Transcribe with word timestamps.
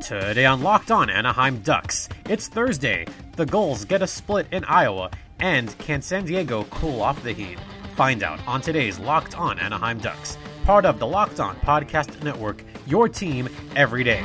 Today 0.00 0.44
on 0.44 0.62
Locked 0.62 0.90
On 0.90 1.08
Anaheim 1.08 1.60
Ducks, 1.62 2.08
it's 2.28 2.48
Thursday. 2.48 3.06
The 3.36 3.46
Gulls 3.46 3.86
get 3.86 4.02
a 4.02 4.06
split 4.06 4.46
in 4.52 4.62
Iowa, 4.64 5.10
and 5.40 5.76
can 5.78 6.02
San 6.02 6.26
Diego 6.26 6.64
cool 6.64 7.00
off 7.00 7.22
the 7.22 7.32
heat? 7.32 7.58
Find 7.96 8.22
out 8.22 8.38
on 8.46 8.60
today's 8.60 8.98
Locked 8.98 9.38
On 9.38 9.58
Anaheim 9.58 9.98
Ducks, 9.98 10.36
part 10.64 10.84
of 10.84 10.98
the 10.98 11.06
Locked 11.06 11.40
On 11.40 11.56
Podcast 11.56 12.22
Network, 12.22 12.62
your 12.86 13.08
team 13.08 13.48
every 13.74 14.04
day. 14.04 14.22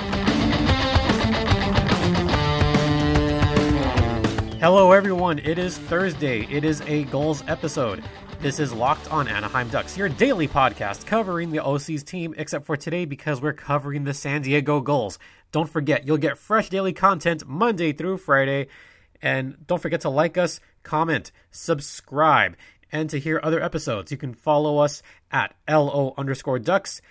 Hello, 4.59 4.91
everyone. 4.91 5.39
It 5.39 5.57
is 5.57 5.77
Thursday. 5.77 6.41
It 6.51 6.65
is 6.65 6.81
a 6.81 7.05
Gulls 7.05 7.43
episode. 7.47 8.03
This 8.41 8.59
is 8.59 8.73
Locked 8.73 9.00
on 9.11 9.27
Anaheim 9.27 9.67
Ducks, 9.67 9.97
your 9.97 10.07
daily 10.07 10.47
podcast 10.47 11.05
covering 11.05 11.51
the 11.51 11.63
OC's 11.63 12.01
team, 12.01 12.33
except 12.37 12.65
for 12.65 12.77
today 12.77 13.03
because 13.03 13.41
we're 13.41 13.51
covering 13.51 14.05
the 14.05 14.13
San 14.13 14.41
Diego 14.41 14.79
Gulls. 14.79 15.19
Don't 15.51 15.69
forget, 15.69 16.07
you'll 16.07 16.17
get 16.17 16.37
fresh 16.37 16.69
daily 16.69 16.93
content 16.93 17.45
Monday 17.45 17.91
through 17.91 18.17
Friday. 18.17 18.67
And 19.21 19.67
don't 19.67 19.81
forget 19.81 20.01
to 20.01 20.09
like 20.09 20.37
us, 20.37 20.61
comment, 20.83 21.33
subscribe, 21.51 22.55
and 22.89 23.09
to 23.09 23.19
hear 23.19 23.41
other 23.43 23.61
episodes, 23.61 24.11
you 24.11 24.17
can 24.17 24.33
follow 24.33 24.77
us 24.77 25.03
at 25.29 25.55
LO 25.69 26.13
underscore 26.17 26.59
ducks. 26.59 27.01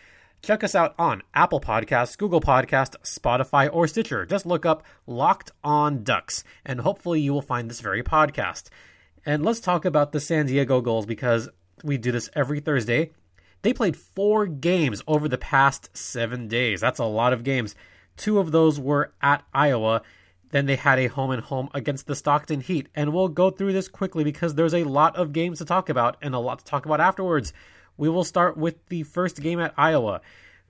Check 0.42 0.64
us 0.64 0.74
out 0.74 0.94
on 0.98 1.22
Apple 1.34 1.60
Podcasts, 1.60 2.16
Google 2.16 2.40
Podcast, 2.40 2.96
Spotify, 3.04 3.68
or 3.70 3.86
Stitcher. 3.86 4.24
Just 4.24 4.46
look 4.46 4.64
up 4.64 4.84
Locked 5.06 5.52
On 5.62 6.02
Ducks, 6.02 6.44
and 6.64 6.80
hopefully 6.80 7.20
you 7.20 7.34
will 7.34 7.42
find 7.42 7.68
this 7.68 7.80
very 7.80 8.02
podcast. 8.02 8.70
And 9.26 9.44
let's 9.44 9.60
talk 9.60 9.84
about 9.84 10.12
the 10.12 10.20
San 10.20 10.46
Diego 10.46 10.80
Gulls 10.80 11.04
because 11.04 11.50
we 11.84 11.98
do 11.98 12.12
this 12.12 12.30
every 12.34 12.60
Thursday. 12.60 13.10
They 13.62 13.72
played 13.72 13.96
four 13.96 14.46
games 14.46 15.02
over 15.06 15.28
the 15.28 15.38
past 15.38 15.90
seven 15.96 16.48
days. 16.48 16.80
That's 16.80 16.98
a 16.98 17.04
lot 17.04 17.32
of 17.32 17.44
games. 17.44 17.74
Two 18.16 18.38
of 18.38 18.52
those 18.52 18.80
were 18.80 19.12
at 19.20 19.44
Iowa. 19.52 20.02
Then 20.50 20.66
they 20.66 20.76
had 20.76 20.98
a 20.98 21.06
home 21.06 21.30
and 21.30 21.42
home 21.42 21.68
against 21.74 22.06
the 22.06 22.14
Stockton 22.14 22.60
Heat. 22.60 22.88
And 22.94 23.12
we'll 23.12 23.28
go 23.28 23.50
through 23.50 23.72
this 23.72 23.88
quickly 23.88 24.24
because 24.24 24.54
there's 24.54 24.74
a 24.74 24.84
lot 24.84 25.16
of 25.16 25.32
games 25.32 25.58
to 25.58 25.64
talk 25.64 25.88
about 25.88 26.16
and 26.22 26.34
a 26.34 26.38
lot 26.38 26.60
to 26.60 26.64
talk 26.64 26.86
about 26.86 27.00
afterwards. 27.00 27.52
We 27.96 28.08
will 28.08 28.24
start 28.24 28.56
with 28.56 28.84
the 28.88 29.02
first 29.02 29.40
game 29.40 29.60
at 29.60 29.74
Iowa. 29.76 30.22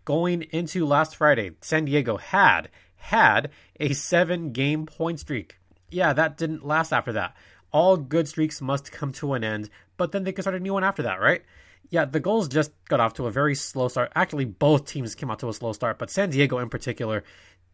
Going 0.04 0.42
into 0.50 0.84
last 0.84 1.16
Friday, 1.16 1.52
San 1.60 1.84
Diego 1.84 2.16
had 2.16 2.68
had 2.96 3.50
a 3.78 3.92
seven 3.92 4.52
game 4.52 4.84
point 4.86 5.20
streak. 5.20 5.58
Yeah, 5.90 6.12
that 6.12 6.36
didn't 6.36 6.66
last 6.66 6.92
after 6.92 7.12
that 7.12 7.36
all 7.72 7.96
good 7.96 8.28
streaks 8.28 8.60
must 8.60 8.92
come 8.92 9.12
to 9.12 9.34
an 9.34 9.44
end, 9.44 9.70
but 10.00 10.12
then 10.12 10.24
they 10.24 10.32
can 10.32 10.42
start 10.42 10.56
a 10.56 10.60
new 10.60 10.72
one 10.72 10.82
after 10.82 11.02
that, 11.02 11.20
right? 11.20 11.42
Yeah, 11.90 12.06
the 12.06 12.20
Gulls 12.20 12.48
just 12.48 12.72
got 12.88 13.00
off 13.00 13.12
to 13.14 13.26
a 13.26 13.30
very 13.30 13.54
slow 13.54 13.88
start. 13.88 14.10
Actually, 14.16 14.46
both 14.46 14.86
teams 14.86 15.14
came 15.14 15.30
out 15.30 15.40
to 15.40 15.50
a 15.50 15.52
slow 15.52 15.74
start, 15.74 15.98
but 15.98 16.08
San 16.08 16.30
Diego 16.30 16.56
in 16.56 16.70
particular, 16.70 17.22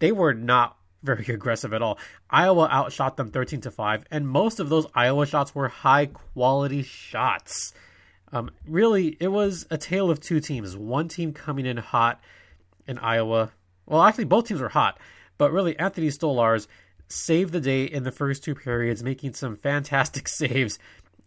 they 0.00 0.10
were 0.10 0.34
not 0.34 0.77
very 1.04 1.27
aggressive 1.27 1.72
at 1.72 1.82
all. 1.82 2.00
Iowa 2.28 2.69
outshot 2.69 3.16
them 3.16 3.30
13 3.30 3.60
to 3.60 3.70
5, 3.70 4.06
and 4.10 4.27
most 4.28 4.58
of 4.58 4.70
those 4.70 4.88
Iowa 4.92 5.24
shots 5.24 5.54
were 5.54 5.69
high 5.69 6.06
quality 6.06 6.82
shots. 6.82 7.72
Um, 8.32 8.50
really, 8.66 9.16
it 9.20 9.28
was 9.28 9.64
a 9.70 9.78
tale 9.78 10.10
of 10.10 10.19
two 10.19 10.41
teams. 10.41 10.77
One 10.77 11.06
team 11.06 11.32
coming 11.32 11.64
in 11.64 11.77
hot 11.77 12.20
in 12.88 12.98
Iowa. 12.98 13.52
Well, 13.86 14.02
actually, 14.02 14.24
both 14.24 14.48
teams 14.48 14.60
were 14.60 14.70
hot, 14.70 14.98
but 15.38 15.52
really, 15.52 15.78
Anthony 15.78 16.08
Stolarz 16.08 16.66
saved 17.06 17.52
the 17.52 17.60
day 17.60 17.84
in 17.84 18.02
the 18.02 18.10
first 18.10 18.42
two 18.42 18.56
periods, 18.56 19.04
making 19.04 19.34
some 19.34 19.54
fantastic 19.54 20.27
saves. 20.41 20.80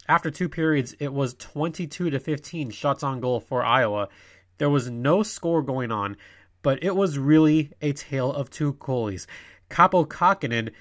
After 0.09 0.31
two 0.31 0.49
periods, 0.49 0.95
it 0.99 1.13
was 1.13 1.35
22 1.35 2.09
to 2.09 2.19
15 2.19 2.71
shots 2.71 3.03
on 3.03 3.19
goal 3.19 3.39
for 3.39 3.63
Iowa. 3.63 4.09
There 4.57 4.69
was 4.69 4.89
no 4.89 5.21
score 5.21 5.61
going 5.61 5.91
on, 5.91 6.17
but 6.63 6.83
it 6.83 6.95
was 6.95 7.19
really 7.19 7.71
a 7.79 7.93
tale 7.93 8.33
of 8.33 8.49
two 8.49 8.73
goalies. 8.73 9.27
Kaapo 9.69 10.07
Kahkonen 10.07 10.71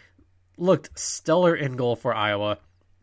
looked 0.56 0.98
stellar 0.98 1.54
in 1.54 1.76
goal 1.76 1.94
for 1.94 2.14
Iowa, 2.14 2.58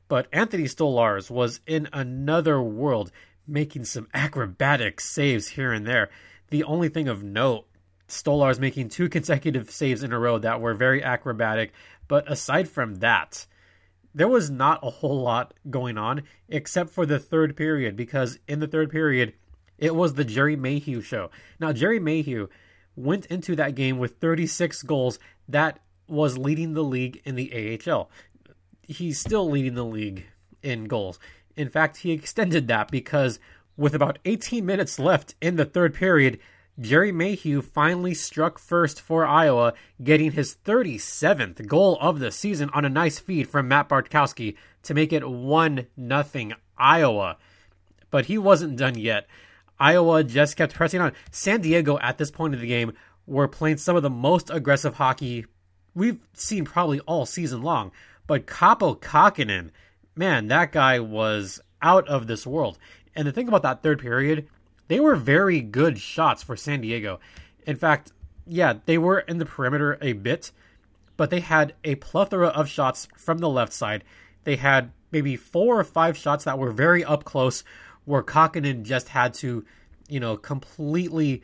but 0.07 0.27
Anthony 0.33 0.63
Stolarz 0.63 1.29
was 1.29 1.59
in 1.67 1.87
another 1.93 2.59
world, 2.59 3.11
making 3.45 3.85
some 3.85 4.07
acrobatic 4.11 4.99
saves 4.99 5.49
here 5.49 5.71
and 5.71 5.85
there. 5.85 6.09
The 6.49 6.63
only 6.63 6.89
thing 6.89 7.07
of 7.07 7.23
note 7.23 7.67
Stolarz 8.07 8.57
making 8.57 8.89
two 8.89 9.09
consecutive 9.09 9.69
saves 9.69 10.01
in 10.01 10.11
a 10.11 10.17
row 10.17 10.39
that 10.39 10.59
were 10.59 10.73
very 10.73 11.03
acrobatic. 11.03 11.71
But 12.07 12.29
aside 12.31 12.67
from 12.67 12.95
that, 12.95 13.45
there 14.15 14.29
was 14.29 14.49
not 14.49 14.79
a 14.81 14.89
whole 14.89 15.21
lot 15.21 15.53
going 15.69 15.97
on 15.97 16.23
except 16.47 16.89
for 16.89 17.05
the 17.05 17.19
third 17.19 17.55
period 17.57 17.97
because 17.97 18.39
in 18.47 18.61
the 18.61 18.67
third 18.67 18.89
period, 18.89 19.33
it 19.77 19.93
was 19.93 20.13
the 20.13 20.23
Gerry 20.23 20.55
Mayhew 20.55 21.01
show. 21.01 21.29
Now, 21.59 21.73
Gerry 21.73 21.99
Mayhew 21.99 22.47
went 22.95 23.25
into 23.25 23.57
that 23.57 23.75
game 23.75 23.99
with 23.99 24.17
36 24.21 24.83
goals. 24.83 25.19
That 25.49 25.79
was 26.07 26.37
leading 26.37 26.73
the 26.73 26.83
league 26.83 27.21
in 27.25 27.35
the 27.35 27.79
AHL. 27.85 28.09
He's 28.81 29.19
still 29.19 29.49
leading 29.49 29.75
the 29.75 29.83
league 29.83 30.25
in 30.63 30.85
goals. 30.85 31.19
In 31.57 31.67
fact, 31.67 31.97
he 31.97 32.13
extended 32.13 32.69
that 32.69 32.89
because 32.89 33.37
with 33.75 33.93
about 33.93 34.19
18 34.23 34.65
minutes 34.65 34.97
left 34.97 35.35
in 35.41 35.57
the 35.57 35.65
third 35.65 35.93
period, 35.93 36.39
Gerry 36.79 37.11
Mayhew 37.11 37.61
finally 37.61 38.13
struck 38.13 38.59
first 38.59 38.99
for 38.99 39.25
Iowa, 39.25 39.73
getting 40.03 40.33
his 40.33 40.57
37th 40.65 41.65
goal 41.67 41.97
of 42.01 42.19
the 42.19 42.31
season 42.31 42.69
on 42.73 42.83
a 42.83 42.89
nice 42.89 43.17
feed 43.17 43.47
from 43.47 43.69
Matt 43.69 43.87
Bartkowski 43.87 44.55
to 44.83 44.93
make 44.93 45.13
it 45.13 45.27
1 45.27 45.87
0 45.97 46.49
Iowa. 46.77 47.37
But 48.11 48.25
he 48.25 48.37
wasn't 48.37 48.77
done 48.77 48.97
yet. 48.97 49.27
Iowa 49.79 50.23
just 50.23 50.57
kept 50.57 50.73
pressing 50.73 51.01
on. 51.01 51.13
San 51.31 51.61
Diego, 51.61 51.97
at 51.99 52.17
this 52.17 52.31
point 52.31 52.53
of 52.53 52.59
the 52.59 52.67
game, 52.67 52.93
were 53.25 53.47
playing 53.47 53.77
some 53.77 53.95
of 53.95 54.03
the 54.03 54.09
most 54.09 54.49
aggressive 54.49 54.95
hockey 54.95 55.45
we've 55.93 56.19
seen 56.33 56.65
probably 56.65 56.99
all 57.01 57.25
season 57.25 57.61
long. 57.61 57.91
But 58.27 58.47
Kaapo 58.47 58.99
Kahkonen, 58.99 59.71
man, 60.15 60.47
that 60.47 60.71
guy 60.71 60.99
was 60.99 61.61
out 61.81 62.07
of 62.07 62.27
this 62.27 62.45
world. 62.45 62.77
And 63.15 63.25
the 63.27 63.31
thing 63.31 63.47
about 63.47 63.63
that 63.63 63.81
third 63.81 63.99
period, 63.99 64.47
they 64.87 64.99
were 64.99 65.15
very 65.15 65.61
good 65.61 65.99
shots 65.99 66.43
for 66.43 66.55
San 66.55 66.81
Diego. 66.81 67.19
In 67.65 67.75
fact, 67.75 68.11
yeah, 68.45 68.75
they 68.85 68.97
were 68.97 69.19
in 69.19 69.37
the 69.39 69.45
perimeter 69.45 69.97
a 70.01 70.13
bit, 70.13 70.51
but 71.17 71.29
they 71.29 71.39
had 71.39 71.73
a 71.83 71.95
plethora 71.95 72.49
of 72.49 72.69
shots 72.69 73.07
from 73.17 73.39
the 73.39 73.49
left 73.49 73.73
side. 73.73 74.03
They 74.43 74.57
had 74.57 74.91
maybe 75.11 75.35
four 75.35 75.79
or 75.79 75.83
five 75.83 76.17
shots 76.17 76.43
that 76.43 76.59
were 76.59 76.71
very 76.71 77.03
up 77.03 77.23
close 77.23 77.63
where 78.05 78.21
Kahkonen 78.21 78.83
just 78.83 79.09
had 79.09 79.33
to, 79.35 79.65
you 80.07 80.19
know, 80.19 80.37
completely, 80.37 81.41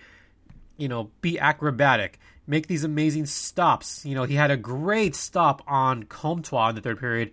you 0.77 0.87
know, 0.87 1.09
be 1.21 1.39
acrobatic, 1.39 2.19
make 2.45 2.67
these 2.67 2.83
amazing 2.83 3.25
stops. 3.25 4.05
You 4.05 4.13
know, 4.13 4.23
he 4.23 4.35
had 4.35 4.51
a 4.51 4.57
great 4.57 5.15
stop 5.15 5.63
on 5.67 6.03
Comtois 6.03 6.69
in 6.69 6.75
the 6.75 6.81
third 6.81 6.99
period. 6.99 7.31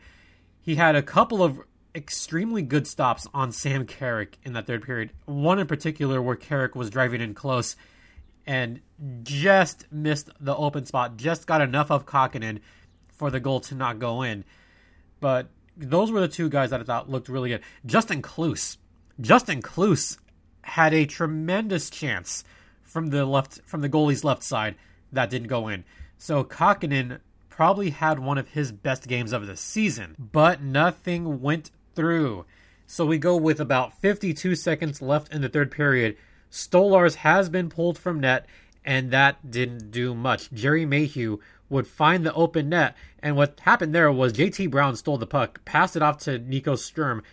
He 0.62 0.76
had 0.76 0.96
a 0.96 1.02
couple 1.02 1.42
of 1.42 1.60
extremely 1.98 2.62
good 2.62 2.86
stops 2.86 3.26
on 3.34 3.52
Sam 3.52 3.84
Carrick 3.84 4.38
in 4.44 4.54
that 4.54 4.66
third 4.66 4.82
period. 4.82 5.10
One 5.26 5.58
in 5.58 5.66
particular 5.66 6.22
where 6.22 6.36
Carrick 6.36 6.74
was 6.74 6.88
driving 6.88 7.20
in 7.20 7.34
close 7.34 7.76
and 8.46 8.80
just 9.24 9.84
missed 9.92 10.30
the 10.40 10.56
open 10.56 10.86
spot, 10.86 11.18
just 11.18 11.46
got 11.46 11.60
enough 11.60 11.90
of 11.90 12.06
Kahkonen 12.06 12.60
for 13.08 13.30
the 13.30 13.40
goal 13.40 13.60
to 13.60 13.74
not 13.74 13.98
go 13.98 14.22
in. 14.22 14.44
But 15.20 15.48
those 15.76 16.10
were 16.10 16.20
the 16.20 16.28
two 16.28 16.48
guys 16.48 16.70
that 16.70 16.80
I 16.80 16.84
thought 16.84 17.10
looked 17.10 17.28
really 17.28 17.50
good. 17.50 17.62
Justin 17.84 18.22
Kloos. 18.22 18.78
Justin 19.20 19.60
Kloos 19.60 20.18
had 20.62 20.94
a 20.94 21.04
tremendous 21.04 21.90
chance 21.90 22.44
from 22.82 23.08
the 23.08 23.26
left 23.26 23.60
from 23.66 23.80
the 23.80 23.88
goalie's 23.88 24.24
left 24.24 24.42
side 24.42 24.76
that 25.12 25.30
didn't 25.30 25.48
go 25.48 25.68
in. 25.68 25.84
So 26.16 26.44
Kahkonen 26.44 27.18
probably 27.48 27.90
had 27.90 28.20
one 28.20 28.38
of 28.38 28.48
his 28.48 28.70
best 28.70 29.08
games 29.08 29.32
of 29.32 29.46
the 29.46 29.56
season, 29.56 30.14
but 30.18 30.62
nothing 30.62 31.40
went 31.40 31.70
through. 31.98 32.44
So 32.86 33.04
we 33.04 33.18
go 33.18 33.36
with 33.36 33.58
about 33.58 33.98
52 34.00 34.54
seconds 34.54 35.02
left 35.02 35.34
in 35.34 35.42
the 35.42 35.48
third 35.48 35.72
period. 35.72 36.16
Stolarz 36.48 37.16
has 37.16 37.48
been 37.48 37.68
pulled 37.68 37.98
from 37.98 38.20
net, 38.20 38.46
and 38.84 39.10
that 39.10 39.50
didn't 39.50 39.90
do 39.90 40.14
much. 40.14 40.48
Gerry 40.52 40.86
Mayhew 40.86 41.38
would 41.68 41.88
find 41.88 42.24
the 42.24 42.32
open 42.34 42.68
net, 42.68 42.96
and 43.20 43.34
what 43.34 43.58
happened 43.64 43.92
there 43.92 44.12
was 44.12 44.32
JT 44.32 44.70
Brown 44.70 44.94
stole 44.94 45.18
the 45.18 45.26
puck, 45.26 45.64
passed 45.64 45.96
it 45.96 46.02
off 46.02 46.18
to 46.18 46.38
Nico 46.38 46.76
Sturm. 46.76 47.24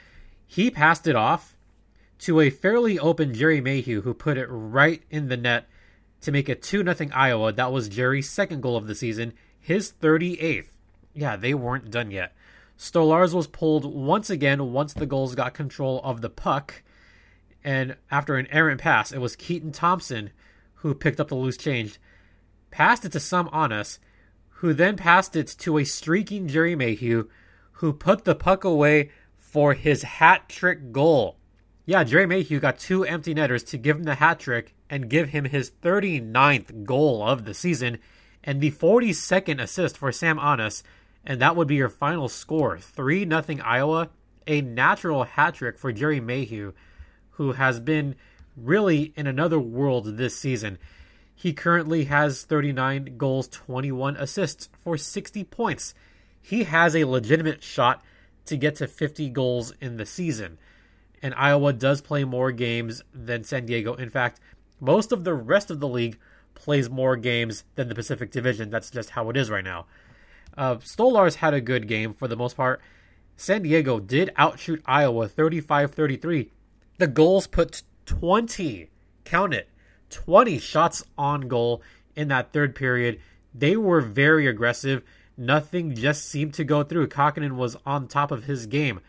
He 0.48 0.72
passed 0.72 1.06
it 1.06 1.16
off 1.16 1.56
to 2.22 2.42
a 2.42 2.50
fairly 2.50 2.98
open 2.98 3.36
Gerry 3.36 3.62
Mayhew, 3.62 4.02
who 4.02 4.16
put 4.16 4.40
it 4.40 4.48
right 4.50 5.04
in 5.12 5.28
the 5.28 5.38
net 5.38 5.68
to 6.22 6.32
make 6.32 6.50
it 6.50 6.64
2 6.64 6.84
0 6.84 7.10
Iowa. 7.14 7.54
That 7.54 7.72
was 7.72 7.88
Gerry's 7.88 8.32
second 8.32 8.62
goal 8.62 8.76
of 8.76 8.88
the 8.88 8.96
season, 8.96 9.34
his 9.60 9.94
38th. 10.02 10.70
Yeah, 11.14 11.36
they 11.36 11.54
weren't 11.54 11.92
done 11.92 12.10
yet. 12.10 12.34
Stolarz 12.78 13.34
was 13.34 13.48
pulled 13.48 13.86
once 13.86 14.30
again 14.30 14.72
once 14.72 14.94
the 14.94 15.06
Gulls 15.06 15.36
got 15.36 15.54
control 15.54 16.02
of 16.04 16.22
the 16.22 16.30
puck. 16.30 16.84
And 17.64 17.96
after 18.12 18.36
an 18.36 18.48
errant 18.52 18.82
pass, 18.82 19.12
it 19.12 19.20
was 19.20 19.36
Keaton 19.36 19.72
Thompson 19.72 20.32
who 20.76 20.94
picked 20.94 21.20
up 21.20 21.30
the 21.30 21.36
loose 21.36 21.58
change, 21.58 22.00
passed 22.70 23.06
it 23.06 23.12
to 23.14 23.20
Sam 23.20 23.50
Anas, 23.52 24.00
who 24.60 24.74
then 24.74 24.98
passed 24.98 25.36
it 25.36 25.48
to 25.60 25.78
a 25.78 25.84
streaking 25.84 26.48
Gerry 26.48 26.76
Mayhew, 26.76 27.28
who 27.74 27.92
put 27.92 28.24
the 28.24 28.36
puck 28.36 28.64
away 28.64 29.10
for 29.38 29.74
his 29.74 30.04
hat 30.04 30.48
trick 30.48 30.92
goal. 30.92 31.38
Yeah, 31.86 32.04
Gerry 32.04 32.26
Mayhew 32.26 32.60
got 32.60 32.80
two 32.80 33.04
empty 33.04 33.34
netters 33.34 33.64
to 33.64 33.78
give 33.78 33.98
him 33.98 34.04
the 34.04 34.16
hat 34.16 34.40
trick 34.40 34.76
and 34.90 35.10
give 35.10 35.30
him 35.30 35.46
his 35.46 35.72
39th 35.82 36.84
goal 36.84 37.24
of 37.24 37.46
the 37.46 37.54
season 37.54 38.00
and 38.44 38.62
the 38.62 38.72
42nd 38.72 39.60
assist 39.60 39.98
for 39.98 40.12
Sam 40.12 40.38
Anas, 40.38 40.84
and 41.26 41.42
that 41.42 41.56
would 41.56 41.68
be 41.68 41.76
your 41.76 41.90
final 41.90 42.30
score 42.30 42.78
3 42.78 43.28
0 43.28 43.44
Iowa. 43.64 44.10
A 44.48 44.62
natural 44.62 45.24
hat 45.24 45.56
trick 45.56 45.78
for 45.80 45.92
Gerry 45.92 46.20
Mayhew, 46.20 46.74
who 47.32 47.54
has 47.54 47.80
been 47.80 48.16
really 48.56 49.12
in 49.16 49.26
another 49.26 49.60
world 49.60 50.18
this 50.18 50.38
season. 50.38 50.78
He 51.34 51.52
currently 51.52 52.06
has 52.06 52.44
39 52.44 53.18
goals, 53.18 53.48
21 53.48 54.16
assists 54.18 54.70
for 54.84 54.98
60 54.98 55.44
points. 55.46 55.94
He 56.42 56.64
has 56.64 56.96
a 56.96 57.06
legitimate 57.06 57.64
shot 57.64 58.04
to 58.46 58.56
get 58.56 58.76
to 58.76 58.88
50 58.88 59.30
goals 59.30 59.74
in 59.82 59.98
the 59.98 60.06
season. 60.06 60.60
And 61.22 61.34
Iowa 61.36 61.74
does 61.74 62.02
play 62.02 62.24
more 62.24 62.52
games 62.52 63.02
than 63.14 63.44
San 63.44 63.66
Diego. 63.66 63.96
In 63.96 64.10
fact, 64.10 64.40
most 64.80 65.12
of 65.12 65.24
the 65.24 65.34
rest 65.34 65.72
of 65.72 65.80
the 65.80 65.88
league 65.88 66.20
plays 66.54 66.90
more 66.90 67.18
games 67.18 67.64
than 67.74 67.90
the 67.90 67.96
Pacific 67.96 68.32
Division. 68.32 68.70
That's 68.70 68.92
just 68.92 69.12
how 69.12 69.30
it 69.30 69.36
is 69.36 69.50
right 69.50 69.64
now. 69.64 69.88
Uh, 70.58 70.76
Stolarz 70.78 71.36
had 71.36 71.54
a 71.54 71.62
good 71.62 71.88
game 71.88 72.14
for 72.14 72.28
the 72.28 72.36
most 72.36 72.56
part. 72.56 72.82
San 73.36 73.64
Diego 73.64 74.00
did 74.00 74.32
outshoot 74.38 74.82
Iowa 74.86 75.28
35 75.28 75.94
33. 75.94 76.52
The 76.98 77.08
Gulls 77.08 77.48
put 77.48 77.84
20, 78.06 78.90
count 79.26 79.54
it, 79.54 79.70
20 80.10 80.60
shots 80.60 81.04
on 81.18 81.48
goal 81.48 81.82
in 82.16 82.30
that 82.30 82.54
third 82.54 82.76
period. 82.76 83.20
They 83.54 83.76
were 83.76 84.02
very 84.02 84.48
aggressive. 84.48 85.04
Nothing 85.38 85.94
just 85.94 86.26
seemed 86.26 86.54
to 86.54 86.64
go 86.64 86.84
through. 86.84 87.08
Kahkonen 87.08 87.54
was 87.54 87.76
on 87.86 88.08
top 88.08 88.32
of 88.32 88.46
his 88.46 88.66
game. 88.68 89.02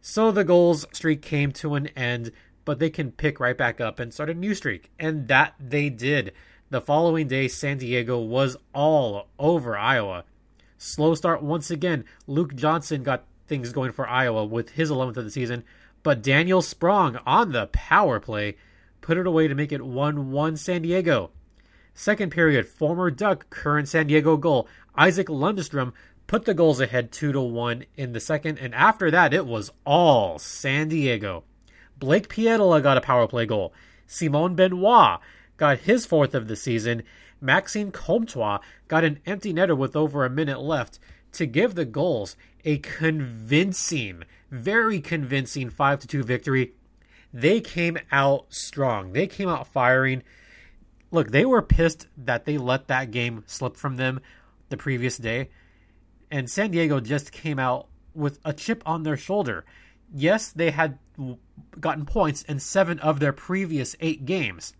So 0.00 0.32
the 0.32 0.44
Gulls 0.44 0.86
streak 0.92 1.20
came 1.20 1.52
to 1.52 1.74
an 1.74 1.88
end, 1.88 2.32
but 2.64 2.78
they 2.78 2.90
can 2.90 3.12
pick 3.12 3.38
right 3.38 3.56
back 3.56 3.80
up 3.80 4.00
and 4.00 4.12
start 4.12 4.30
a 4.30 4.34
new 4.34 4.54
streak. 4.54 4.90
And 4.98 5.28
that 5.28 5.54
they 5.60 5.90
did. 5.90 6.32
The 6.70 6.80
following 6.80 7.28
day, 7.28 7.48
San 7.48 7.76
Diego 7.78 8.18
was 8.18 8.56
all 8.74 9.28
over 9.38 9.76
Iowa. 9.76 10.24
Slow 10.84 11.14
start 11.14 11.44
once 11.44 11.70
again. 11.70 12.04
Luke 12.26 12.56
Johnson 12.56 13.04
got 13.04 13.22
things 13.46 13.72
going 13.72 13.92
for 13.92 14.08
Iowa 14.08 14.44
with 14.44 14.70
his 14.70 14.90
11th 14.90 15.16
of 15.16 15.24
the 15.24 15.30
season, 15.30 15.62
but 16.02 16.24
Daniel 16.24 16.60
Sprong 16.60 17.20
on 17.24 17.52
the 17.52 17.68
power 17.68 18.18
play 18.18 18.56
put 19.00 19.16
it 19.16 19.24
away 19.24 19.46
to 19.46 19.54
make 19.54 19.70
it 19.70 19.86
1 19.86 20.32
1 20.32 20.56
San 20.56 20.82
Diego. 20.82 21.30
Second 21.94 22.32
period, 22.32 22.66
former 22.66 23.12
Duck, 23.12 23.48
current 23.48 23.86
San 23.86 24.08
Diego 24.08 24.36
Gull, 24.36 24.66
Isaac 24.96 25.28
Lundstrom 25.28 25.92
put 26.26 26.46
the 26.46 26.52
Gulls 26.54 26.80
ahead 26.80 27.12
2 27.12 27.30
to 27.30 27.40
1 27.40 27.84
in 27.96 28.12
the 28.12 28.18
second, 28.18 28.58
and 28.58 28.74
after 28.74 29.08
that, 29.08 29.32
it 29.32 29.46
was 29.46 29.70
all 29.86 30.40
San 30.40 30.88
Diego. 30.88 31.44
Blake 31.96 32.28
Pietila 32.28 32.82
got 32.82 32.98
a 32.98 33.00
power 33.00 33.28
play 33.28 33.46
goal. 33.46 33.72
Simon 34.08 34.56
Benoit 34.56 35.20
got 35.56 35.78
his 35.78 36.06
fourth 36.06 36.34
of 36.34 36.48
the 36.48 36.56
season. 36.56 37.04
Maxime 37.42 37.90
Comtois 37.90 38.60
got 38.86 39.04
an 39.04 39.18
empty 39.26 39.52
netter 39.52 39.76
with 39.76 39.96
over 39.96 40.24
a 40.24 40.30
minute 40.30 40.60
left 40.60 41.00
to 41.32 41.44
give 41.44 41.74
the 41.74 41.84
Gulls 41.84 42.36
a 42.64 42.78
convincing, 42.78 44.22
very 44.50 45.00
convincing 45.00 45.68
5 45.68 45.98
to 46.00 46.06
2 46.06 46.22
victory. 46.22 46.72
They 47.34 47.60
came 47.60 47.98
out 48.12 48.46
strong. 48.50 49.12
They 49.12 49.26
came 49.26 49.48
out 49.48 49.66
firing. 49.66 50.22
Look, 51.10 51.32
they 51.32 51.44
were 51.44 51.62
pissed 51.62 52.06
that 52.16 52.44
they 52.44 52.58
let 52.58 52.86
that 52.86 53.10
game 53.10 53.42
slip 53.46 53.76
from 53.76 53.96
them 53.96 54.20
the 54.68 54.76
previous 54.76 55.18
day. 55.18 55.50
And 56.30 56.48
San 56.48 56.70
Diego 56.70 57.00
just 57.00 57.32
came 57.32 57.58
out 57.58 57.88
with 58.14 58.38
a 58.44 58.52
chip 58.52 58.82
on 58.86 59.02
their 59.02 59.16
shoulder. 59.16 59.64
Yes, 60.14 60.52
they 60.52 60.70
had 60.70 60.98
gotten 61.80 62.06
points 62.06 62.42
in 62.42 62.60
seven 62.60 62.98
of 63.00 63.18
their 63.18 63.32
previous 63.32 63.96
eight 64.00 64.24
games 64.26 64.74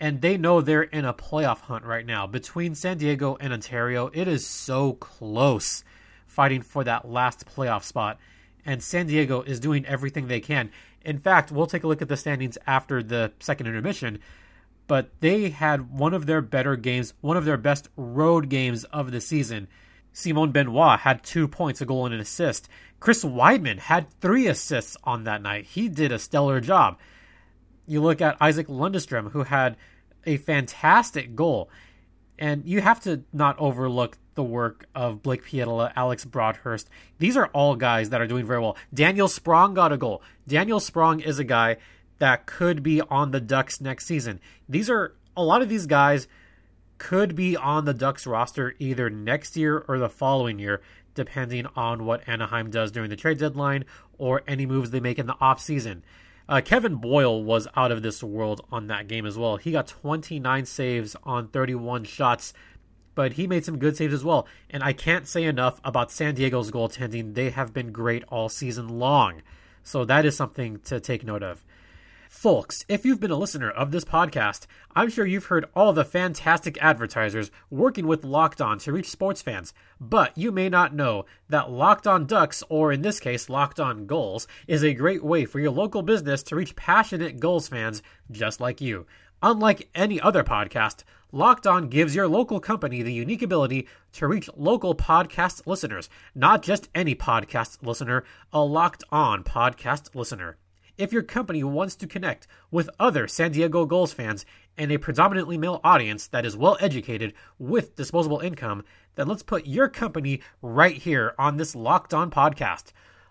and 0.00 0.20
they 0.20 0.36
know 0.36 0.60
they're 0.60 0.82
in 0.82 1.04
a 1.04 1.14
playoff 1.14 1.60
hunt 1.60 1.84
right 1.84 2.06
now. 2.06 2.26
Between 2.26 2.74
San 2.74 2.98
Diego 2.98 3.36
and 3.40 3.52
Ontario, 3.52 4.10
it 4.14 4.28
is 4.28 4.46
so 4.46 4.92
close 4.94 5.82
fighting 6.26 6.62
for 6.62 6.84
that 6.84 7.08
last 7.08 7.46
playoff 7.46 7.82
spot. 7.82 8.18
And 8.64 8.82
San 8.82 9.06
Diego 9.06 9.42
is 9.42 9.60
doing 9.60 9.84
everything 9.86 10.28
they 10.28 10.40
can. 10.40 10.70
In 11.04 11.18
fact, 11.18 11.50
we'll 11.50 11.66
take 11.66 11.84
a 11.84 11.88
look 11.88 12.02
at 12.02 12.08
the 12.08 12.16
standings 12.16 12.58
after 12.66 13.02
the 13.02 13.32
second 13.40 13.66
intermission. 13.66 14.20
But 14.86 15.10
they 15.20 15.50
had 15.50 15.90
one 15.90 16.14
of 16.14 16.26
their 16.26 16.40
better 16.40 16.76
games, 16.76 17.14
one 17.20 17.36
of 17.36 17.44
their 17.44 17.56
best 17.56 17.88
road 17.96 18.48
games 18.48 18.84
of 18.84 19.10
the 19.10 19.20
season. 19.20 19.68
Simon 20.12 20.50
Benoit 20.50 21.00
had 21.00 21.22
two 21.22 21.46
points, 21.48 21.80
a 21.80 21.86
goal, 21.86 22.06
and 22.06 22.14
an 22.14 22.20
assist. 22.20 22.68
Chris 23.00 23.24
Wideman 23.24 23.78
had 23.78 24.10
three 24.20 24.46
assists 24.46 24.96
on 25.04 25.24
that 25.24 25.42
night. 25.42 25.66
He 25.66 25.88
did 25.88 26.12
a 26.12 26.18
stellar 26.18 26.60
job 26.60 26.98
you 27.88 28.00
look 28.00 28.20
at 28.20 28.36
Isaac 28.40 28.68
Lundestrom, 28.68 29.32
who 29.32 29.44
had 29.44 29.76
a 30.24 30.36
fantastic 30.36 31.34
goal. 31.34 31.70
And 32.38 32.64
you 32.64 32.80
have 32.80 33.00
to 33.00 33.24
not 33.32 33.58
overlook 33.58 34.16
the 34.34 34.44
work 34.44 34.86
of 34.94 35.22
Blake 35.22 35.44
Pietila, 35.44 35.92
Alex 35.96 36.24
Broadhurst. 36.24 36.88
These 37.18 37.36
are 37.36 37.46
all 37.48 37.74
guys 37.74 38.10
that 38.10 38.20
are 38.20 38.26
doing 38.28 38.46
very 38.46 38.60
well. 38.60 38.76
Daniel 38.94 39.26
Sprong 39.26 39.74
got 39.74 39.92
a 39.92 39.96
goal. 39.96 40.22
Daniel 40.46 40.78
Sprong 40.78 41.18
is 41.18 41.40
a 41.40 41.44
guy 41.44 41.78
that 42.18 42.46
could 42.46 42.82
be 42.82 43.00
on 43.00 43.32
the 43.32 43.40
Ducks 43.40 43.80
next 43.80 44.06
season. 44.06 44.38
These 44.68 44.88
are 44.88 45.14
a 45.36 45.42
lot 45.42 45.62
of 45.62 45.68
these 45.68 45.86
guys 45.86 46.28
could 46.98 47.34
be 47.34 47.56
on 47.56 47.84
the 47.84 47.94
Ducks 47.94 48.26
roster 48.26 48.74
either 48.78 49.08
next 49.08 49.56
year 49.56 49.84
or 49.88 49.98
the 49.98 50.08
following 50.08 50.58
year, 50.58 50.80
depending 51.14 51.66
on 51.74 52.04
what 52.04 52.28
Anaheim 52.28 52.70
does 52.70 52.90
during 52.92 53.10
the 53.10 53.16
trade 53.16 53.38
deadline 53.38 53.84
or 54.18 54.42
any 54.46 54.66
moves 54.66 54.90
they 54.90 55.00
make 55.00 55.18
in 55.18 55.26
the 55.26 55.34
offseason. 55.34 56.02
Uh, 56.48 56.62
Kevin 56.64 56.94
Boyle 56.94 57.44
was 57.44 57.68
out 57.76 57.92
of 57.92 58.02
this 58.02 58.22
world 58.22 58.64
on 58.72 58.86
that 58.86 59.06
game 59.06 59.26
as 59.26 59.36
well. 59.36 59.56
He 59.56 59.70
got 59.72 59.86
29 59.86 60.64
saves 60.64 61.14
on 61.22 61.48
31 61.48 62.04
shots, 62.04 62.54
but 63.14 63.32
he 63.32 63.46
made 63.46 63.66
some 63.66 63.78
good 63.78 63.98
saves 63.98 64.14
as 64.14 64.24
well. 64.24 64.46
And 64.70 64.82
I 64.82 64.94
can't 64.94 65.28
say 65.28 65.44
enough 65.44 65.78
about 65.84 66.10
San 66.10 66.34
Diego's 66.34 66.70
goaltending. 66.70 67.34
They 67.34 67.50
have 67.50 67.74
been 67.74 67.92
great 67.92 68.24
all 68.28 68.48
season 68.48 68.88
long. 68.88 69.42
So 69.82 70.06
that 70.06 70.24
is 70.24 70.36
something 70.36 70.80
to 70.84 71.00
take 71.00 71.22
note 71.22 71.42
of. 71.42 71.66
Folks, 72.28 72.84
if 72.88 73.06
you've 73.06 73.20
been 73.20 73.30
a 73.30 73.36
listener 73.36 73.70
of 73.70 73.90
this 73.90 74.04
podcast, 74.04 74.66
I'm 74.94 75.08
sure 75.08 75.24
you've 75.24 75.46
heard 75.46 75.64
all 75.74 75.94
the 75.94 76.04
fantastic 76.04 76.76
advertisers 76.82 77.50
working 77.70 78.06
with 78.06 78.22
Locked 78.22 78.60
On 78.60 78.78
to 78.80 78.92
reach 78.92 79.08
sports 79.08 79.40
fans. 79.40 79.72
But 79.98 80.36
you 80.36 80.52
may 80.52 80.68
not 80.68 80.94
know 80.94 81.24
that 81.48 81.70
Locked 81.70 82.06
On 82.06 82.26
Ducks, 82.26 82.62
or 82.68 82.92
in 82.92 83.00
this 83.00 83.18
case, 83.18 83.48
Locked 83.48 83.80
On 83.80 84.04
Gulls, 84.04 84.46
is 84.66 84.84
a 84.84 84.92
great 84.92 85.24
way 85.24 85.46
for 85.46 85.58
your 85.58 85.70
local 85.70 86.02
business 86.02 86.42
to 86.44 86.54
reach 86.54 86.76
passionate 86.76 87.40
Gulls 87.40 87.66
fans 87.66 88.02
just 88.30 88.60
like 88.60 88.82
you. 88.82 89.06
Unlike 89.42 89.88
any 89.94 90.20
other 90.20 90.44
podcast, 90.44 91.04
Locked 91.32 91.66
On 91.66 91.88
gives 91.88 92.14
your 92.14 92.28
local 92.28 92.60
company 92.60 93.00
the 93.00 93.12
unique 93.12 93.42
ability 93.42 93.88
to 94.12 94.28
reach 94.28 94.50
local 94.54 94.94
podcast 94.94 95.66
listeners, 95.66 96.10
not 96.34 96.62
just 96.62 96.90
any 96.94 97.14
podcast 97.14 97.82
listener, 97.82 98.22
a 98.52 98.62
Locked 98.62 99.02
On 99.10 99.42
podcast 99.42 100.14
listener. 100.14 100.58
If 100.98 101.12
your 101.12 101.22
company 101.22 101.62
wants 101.62 101.94
to 101.94 102.08
connect 102.08 102.48
with 102.72 102.90
other 102.98 103.28
San 103.28 103.52
Diego 103.52 103.86
Gulls 103.86 104.12
fans 104.12 104.44
and 104.76 104.90
a 104.90 104.98
predominantly 104.98 105.56
male 105.56 105.80
audience 105.84 106.26
that 106.26 106.44
is 106.44 106.56
well 106.56 106.76
educated 106.80 107.34
with 107.56 107.94
disposable 107.94 108.40
income, 108.40 108.84
then 109.14 109.28
let's 109.28 109.44
put 109.44 109.64
your 109.64 109.88
company 109.88 110.40
right 110.60 110.96
here 110.96 111.36
on 111.38 111.56
this 111.56 111.76
Locked 111.76 112.12
On 112.12 112.32
podcast. 112.32 112.86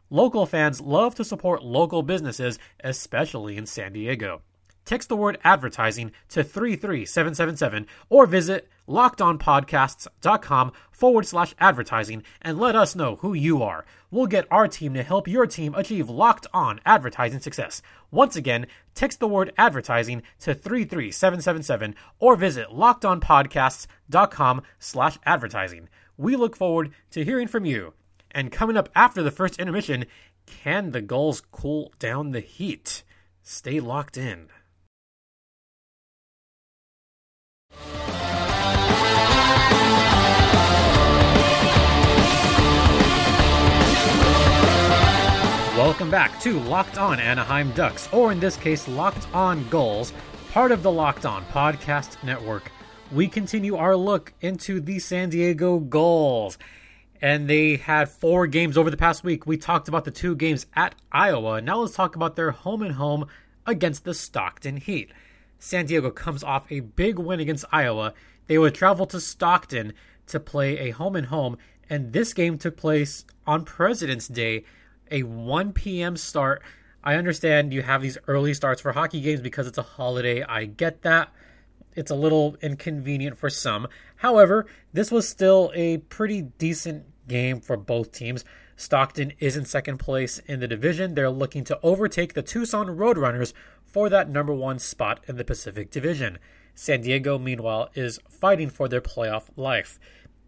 Local 0.10 0.46
fans 0.46 0.80
love 0.80 1.14
to 1.16 1.26
support 1.26 1.62
local 1.62 2.04
businesses, 2.04 2.58
especially 2.82 3.58
in 3.58 3.66
San 3.66 3.92
Diego. 3.92 4.44
Text 4.86 5.10
the 5.10 5.18
word 5.18 5.38
advertising 5.44 6.14
to 6.30 6.46
33777 6.46 7.86
or 8.10 8.26
visit 8.26 8.70
lockedonpodcasts.com 8.88 10.72
forward 10.92 11.26
slash 11.26 11.54
advertising 11.60 12.24
and 12.42 12.58
let 12.58 12.76
us 12.76 12.96
know 12.96 13.18
who 13.18 13.34
you 13.34 13.62
are. 13.62 13.86
We'll 14.10 14.28
get 14.28 14.48
our 14.50 14.68
team 14.68 14.94
to 14.94 15.04
help 15.04 15.28
your 15.28 15.46
team 15.46 15.76
achieve 15.76 16.10
locked 16.10 16.48
on 16.54 16.80
advertising 16.86 17.40
success. 17.40 17.82
Once 18.10 18.36
again, 18.36 18.68
text 18.96 19.20
the 19.20 19.28
word 19.28 19.54
advertising 19.58 20.24
to 20.40 20.54
33777 20.54 21.96
or 22.20 22.36
visit 22.36 22.70
lockedonpodcasts.com 22.70 24.62
slash 24.80 25.18
advertising. 25.26 25.90
We 26.18 26.36
look 26.36 26.56
forward 26.56 26.92
to 27.12 27.24
hearing 27.24 27.48
from 27.48 27.66
you. 27.66 27.94
And 28.32 28.52
coming 28.52 28.78
up 28.78 28.90
after 28.96 29.22
the 29.22 29.32
first 29.32 29.60
intermission, 29.60 30.06
can 30.46 30.92
the 30.92 31.02
Gulls 31.02 31.42
cool 31.52 31.94
down 32.00 32.32
the 32.32 32.40
heat? 32.40 33.04
Stay 33.44 33.80
locked 33.80 34.18
in. 34.18 34.48
Welcome 45.98 46.12
back 46.12 46.40
to 46.42 46.60
Locked 46.60 47.00
On 47.00 47.20
Anaheim 47.20 47.72
Ducks, 47.72 48.08
or 48.12 48.32
in 48.32 48.40
this 48.40 48.56
case, 48.56 48.88
Locked 48.88 49.28
On 49.34 49.68
Gulls, 49.70 50.14
part 50.52 50.72
of 50.72 50.84
the 50.84 50.92
Locked 50.92 51.26
On 51.26 51.44
Podcast 51.46 52.24
Network. 52.24 52.72
We 53.12 53.28
continue 53.28 53.76
our 53.76 53.96
look 53.96 54.32
into 54.40 54.80
the 54.80 55.00
San 55.00 55.30
Diego 55.30 55.80
Gulls, 55.80 56.60
And 57.20 57.50
they 57.50 57.78
had 57.78 58.10
four 58.10 58.46
games 58.46 58.78
over 58.78 58.92
the 58.92 58.96
past 58.96 59.24
week. 59.24 59.48
We 59.48 59.58
talked 59.58 59.88
about 59.88 60.06
the 60.06 60.12
two 60.12 60.36
games 60.36 60.68
at 60.76 60.94
Iowa. 61.12 61.62
Now 61.62 61.80
let's 61.80 61.96
talk 61.96 62.16
about 62.16 62.36
their 62.36 62.52
home 62.52 62.84
and 62.84 62.94
home 62.94 63.26
against 63.66 64.04
the 64.04 64.14
Stockton 64.14 64.78
Heat. 64.78 65.10
San 65.58 65.88
Diego 65.88 66.12
comes 66.12 66.44
off 66.44 66.72
a 66.72 66.82
big 66.82 67.18
win 67.18 67.40
against 67.40 67.66
Iowa. 67.72 68.14
They 68.46 68.60
would 68.60 68.76
travel 68.76 69.08
to 69.08 69.20
Stockton 69.20 69.94
to 70.28 70.40
play 70.40 70.78
a 70.78 70.92
home 70.92 71.16
and 71.16 71.26
home, 71.26 71.58
and 71.90 72.14
this 72.14 72.36
game 72.36 72.60
took 72.60 72.78
place 72.78 73.26
on 73.48 73.66
President's 73.66 74.28
Day, 74.28 74.64
a 75.12 75.24
1 75.24 75.74
p.m. 75.74 76.18
start. 76.18 76.62
I 77.04 77.16
understand 77.16 77.74
you 77.74 77.82
have 77.84 78.02
these 78.02 78.18
early 78.28 78.54
starts 78.54 78.82
for 78.82 78.92
hockey 78.92 79.22
games 79.22 79.42
because 79.42 79.68
it's 79.68 79.78
a 79.78 79.84
holiday. 79.84 80.44
I 80.44 80.66
get 80.66 81.04
that. 81.04 81.32
It's 81.96 82.12
a 82.12 82.16
little 82.16 82.58
inconvenient 82.62 83.38
for 83.38 83.50
some. 83.50 83.88
However, 84.18 84.68
this 84.94 85.12
was 85.12 85.28
still 85.28 85.72
a 85.74 85.98
pretty 85.98 86.42
decent 86.42 87.06
game 87.28 87.60
for 87.60 87.78
both 87.78 88.12
teams. 88.12 88.46
Stockton 88.76 89.34
is 89.40 89.58
in 89.58 89.66
second 89.66 89.98
place 89.98 90.38
in 90.40 90.60
the 90.60 90.68
division. 90.68 91.16
They're 91.16 91.32
looking 91.32 91.64
to 91.66 91.80
overtake 91.82 92.34
the 92.34 92.44
Tucson 92.44 92.88
Roadrunners 92.88 93.54
for 93.84 94.10
that 94.10 94.30
number 94.30 94.54
one 94.54 94.78
spot 94.78 95.24
in 95.28 95.38
the 95.38 95.44
Pacific 95.44 95.90
Division. 95.90 96.38
San 96.76 97.02
Diego, 97.02 97.40
meanwhile, 97.40 97.90
is 97.96 98.20
fighting 98.30 98.70
for 98.70 98.88
their 98.88 99.02
playoff 99.02 99.50
life. 99.56 100.00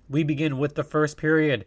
We 0.07 0.23
begin 0.23 0.59
with 0.59 0.75
the 0.75 0.83
first 0.83 1.17
period. 1.17 1.65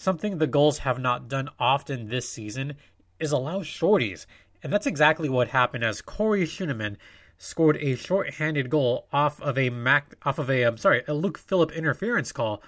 Something 0.00 0.38
the 0.38 0.46
Gulls 0.46 0.78
have 0.78 0.98
not 0.98 1.28
done 1.28 1.50
often 1.58 2.08
this 2.08 2.26
season 2.26 2.76
is 3.18 3.32
allow 3.32 3.58
shorties, 3.58 4.24
and 4.62 4.72
that's 4.72 4.86
exactly 4.86 5.28
what 5.28 5.48
happened 5.48 5.84
as 5.84 6.00
Corey 6.00 6.44
Schueneman 6.44 6.96
scored 7.36 7.76
a 7.76 7.96
short-handed 7.96 8.70
goal 8.70 9.08
off 9.12 9.42
of 9.42 9.58
a 9.58 9.68
Mac, 9.68 10.16
off 10.22 10.38
of 10.38 10.48
a 10.48 10.62
I'm 10.62 10.78
sorry, 10.78 11.04
a 11.06 11.12
Luke 11.12 11.36
Phillip 11.36 11.72
interference 11.72 12.32
call. 12.32 12.62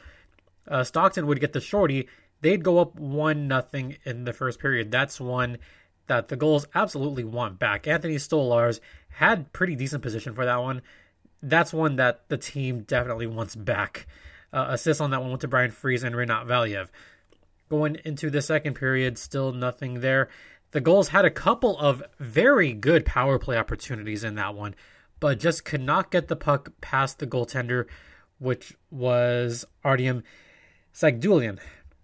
Uh, 0.69 0.85
Stockton 0.85 1.27
would 1.27 1.41
get 1.41 1.55
the 1.55 1.61
shorty. 1.63 2.07
They'd 2.43 2.63
go 2.63 2.77
up 2.77 2.97
one 2.97 3.49
nothing 3.49 3.97
in 4.05 4.25
the 4.25 4.35
first 4.35 4.61
period. 4.61 4.91
That's 4.91 5.19
one 5.19 5.57
that 6.09 6.29
the 6.29 6.37
Gulls 6.37 6.67
absolutely 6.75 7.25
want 7.25 7.59
back. 7.59 7.87
Anthony 7.87 8.17
Stolarz 8.17 8.79
had 9.09 9.55
pretty 9.55 9.75
decent 9.75 10.03
position 10.03 10.35
for 10.35 10.45
that 10.45 10.61
one 10.61 10.83
that's 11.43 11.73
one 11.73 11.97
that 11.97 12.29
the 12.29 12.37
team 12.37 12.81
definitely 12.83 13.27
wants 13.27 13.57
back. 13.57 14.07
Uh, 14.53 14.67
assists 14.69 15.01
on 15.01 15.11
that 15.11 15.23
one 15.23 15.31
went 15.31 15.41
to 15.41 15.49
Brian 15.49 15.71
Fries 15.71 16.03
and 16.03 16.15
Rinat 16.15 16.47
Valiev. 16.47 16.89
Going 17.73 17.97
into 18.05 18.29
the 18.29 18.43
second 18.43 18.75
period, 18.75 19.17
still 19.17 19.51
nothing 19.51 20.01
there. 20.01 20.29
The 20.73 20.81
Gulls 20.83 21.09
had 21.09 21.25
a 21.25 21.31
couple 21.31 21.79
of 21.79 22.03
very 22.19 22.75
good 22.75 23.07
power 23.07 23.39
play 23.39 23.57
opportunities 23.57 24.25
in 24.25 24.35
that 24.35 24.55
one, 24.55 24.75
but 25.21 25.41
just 25.41 25.65
could 25.65 25.81
not 25.81 26.11
get 26.11 26.29
the 26.29 26.37
puck 26.37 26.71
past 26.83 27.19
the 27.19 27.27
goaltender, 27.27 27.87
which 28.39 28.75
was 28.91 29.65
Artyom 29.83 30.23
Zagdulian. 30.95 31.61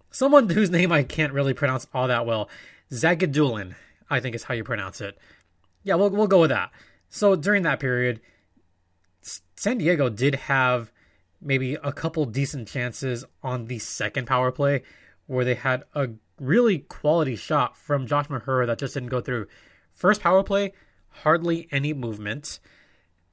Someone 0.09 0.49
whose 0.49 0.71
name 0.71 0.91
I 0.91 1.03
can't 1.03 1.33
really 1.33 1.53
pronounce 1.53 1.85
all 1.93 2.07
that 2.07 2.25
well. 2.25 2.49
Zagadulin, 2.91 3.75
I 4.09 4.19
think 4.21 4.33
is 4.33 4.45
how 4.45 4.55
you 4.55 4.63
pronounce 4.63 5.01
it. 5.01 5.19
Yeah, 5.83 5.95
we'll, 5.95 6.09
we'll 6.09 6.25
go 6.25 6.41
with 6.41 6.49
that. 6.49 6.71
So 7.09 7.35
during 7.35 7.61
that 7.61 7.79
period, 7.79 8.21
San 9.55 9.77
Diego 9.77 10.09
did 10.09 10.33
have 10.33 10.91
maybe 11.39 11.75
a 11.75 11.93
couple 11.93 12.25
decent 12.25 12.67
chances 12.67 13.23
on 13.43 13.65
the 13.65 13.77
second 13.77 14.25
power 14.25 14.51
play 14.51 14.81
where 15.29 15.45
they 15.45 15.53
had 15.53 15.83
a 15.93 16.09
really 16.39 16.79
quality 16.79 17.35
shot 17.35 17.77
from 17.77 18.07
Josh 18.07 18.25
Mahura 18.27 18.65
that 18.65 18.79
just 18.79 18.95
didn't 18.95 19.09
go 19.09 19.21
through. 19.21 19.45
First 19.93 20.21
power 20.21 20.41
play, 20.41 20.73
hardly 21.09 21.67
any 21.71 21.93
movement, 21.93 22.59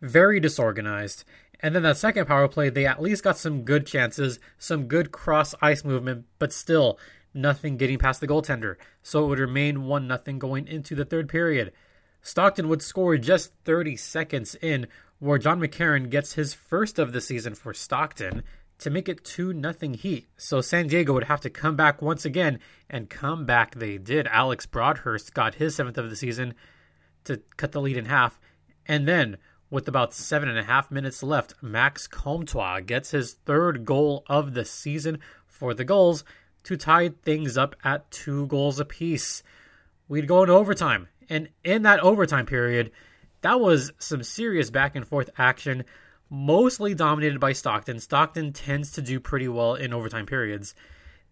very 0.03 0.39
disorganized. 0.39 1.25
And 1.61 1.75
then 1.75 1.85
that 1.85 1.97
second 1.97 2.27
power 2.27 2.49
play, 2.49 2.69
they 2.69 2.85
at 2.85 3.01
least 3.01 3.25
got 3.25 3.39
some 3.39 3.63
good 3.63 3.87
chances, 3.87 4.39
some 4.59 4.89
good 4.89 5.11
cross 5.11 5.55
ice 5.63 5.85
movement, 5.85 6.27
but 6.39 6.53
still 6.53 6.99
nothing 7.33 7.79
getting 7.79 7.97
past 7.97 8.21
the 8.21 8.29
goaltender. 8.29 8.77
So 9.03 9.25
it 9.25 9.29
would 9.29 9.39
remain 9.39 9.85
1 9.85 10.07
nothing 10.07 10.39
going 10.39 10.69
into 10.69 10.95
the 10.95 11.07
third 11.07 11.31
period. 11.31 11.73
Stockton 12.21 12.69
would 12.69 12.83
score 12.83 13.17
just 13.17 13.55
30 13.65 13.97
seconds 13.97 14.55
in 14.61 14.87
where 15.19 15.39
John 15.39 15.61
McCarron 15.61 16.11
gets 16.11 16.35
his 16.35 16.53
first 16.53 16.99
of 16.99 17.15
the 17.15 17.23
season 17.23 17.55
for 17.55 17.73
Stockton 17.73 18.43
to 18.79 18.91
make 18.91 19.09
it 19.09 19.25
2 19.25 19.53
nothing 19.53 19.95
Heat. 19.95 20.27
So 20.37 20.61
San 20.61 20.89
Diego 20.89 21.13
would 21.15 21.25
have 21.25 21.41
to 21.43 21.51
come 21.51 21.77
back 21.77 22.03
once 22.03 22.25
again, 22.25 22.59
and 22.91 23.11
come 23.11 23.47
back 23.47 23.75
they 23.75 23.99
did. 23.99 24.27
Alex 24.29 24.67
Broadhurst 24.67 25.35
got 25.35 25.55
his 25.55 25.75
seventh 25.75 25.99
of 25.99 26.11
the 26.11 26.17
season 26.17 26.55
to 27.25 27.41
cut 27.57 27.73
the 27.73 27.81
lead 27.81 27.97
in 27.97 28.05
half. 28.07 28.39
And 28.87 29.09
then, 29.09 29.39
with 29.71 29.89
about 29.89 30.15
seven 30.15 30.49
and 30.49 30.59
a 30.59 30.65
half 30.65 30.91
minutes 30.91 31.23
left, 31.23 31.55
Max 31.61 32.07
Comtois 32.07 32.81
gets 32.81 33.11
his 33.11 33.35
third 33.35 33.85
goal 33.85 34.25
of 34.29 34.55
the 34.55 34.65
season 34.65 35.19
for 35.47 35.75
the 35.75 35.85
Gulls 35.85 36.25
to 36.65 36.77
tie 36.77 37.09
things 37.09 37.57
up 37.57 37.75
at 37.83 38.11
two 38.11 38.47
goals 38.47 38.79
apiece. 38.79 39.43
We'd 40.09 40.29
go 40.29 40.43
into 40.43 40.55
overtime. 40.55 41.09
And 41.29 41.49
in 41.65 41.83
that 41.83 42.01
overtime 42.01 42.47
period, 42.47 42.93
that 43.41 43.61
was 43.61 43.93
some 43.99 44.23
serious 44.23 44.71
back 44.71 44.95
and 44.95 45.07
forth 45.07 45.31
action, 45.39 45.85
mostly 46.29 46.95
dominated 46.95 47.41
by 47.41 47.53
Stockton. 47.53 48.01
Stockton 48.01 48.53
tends 48.53 48.91
to 48.93 49.03
do 49.03 49.21
pretty 49.21 49.49
well 49.49 49.75
in 49.75 49.93
overtime 49.93 50.27
periods. 50.27 50.75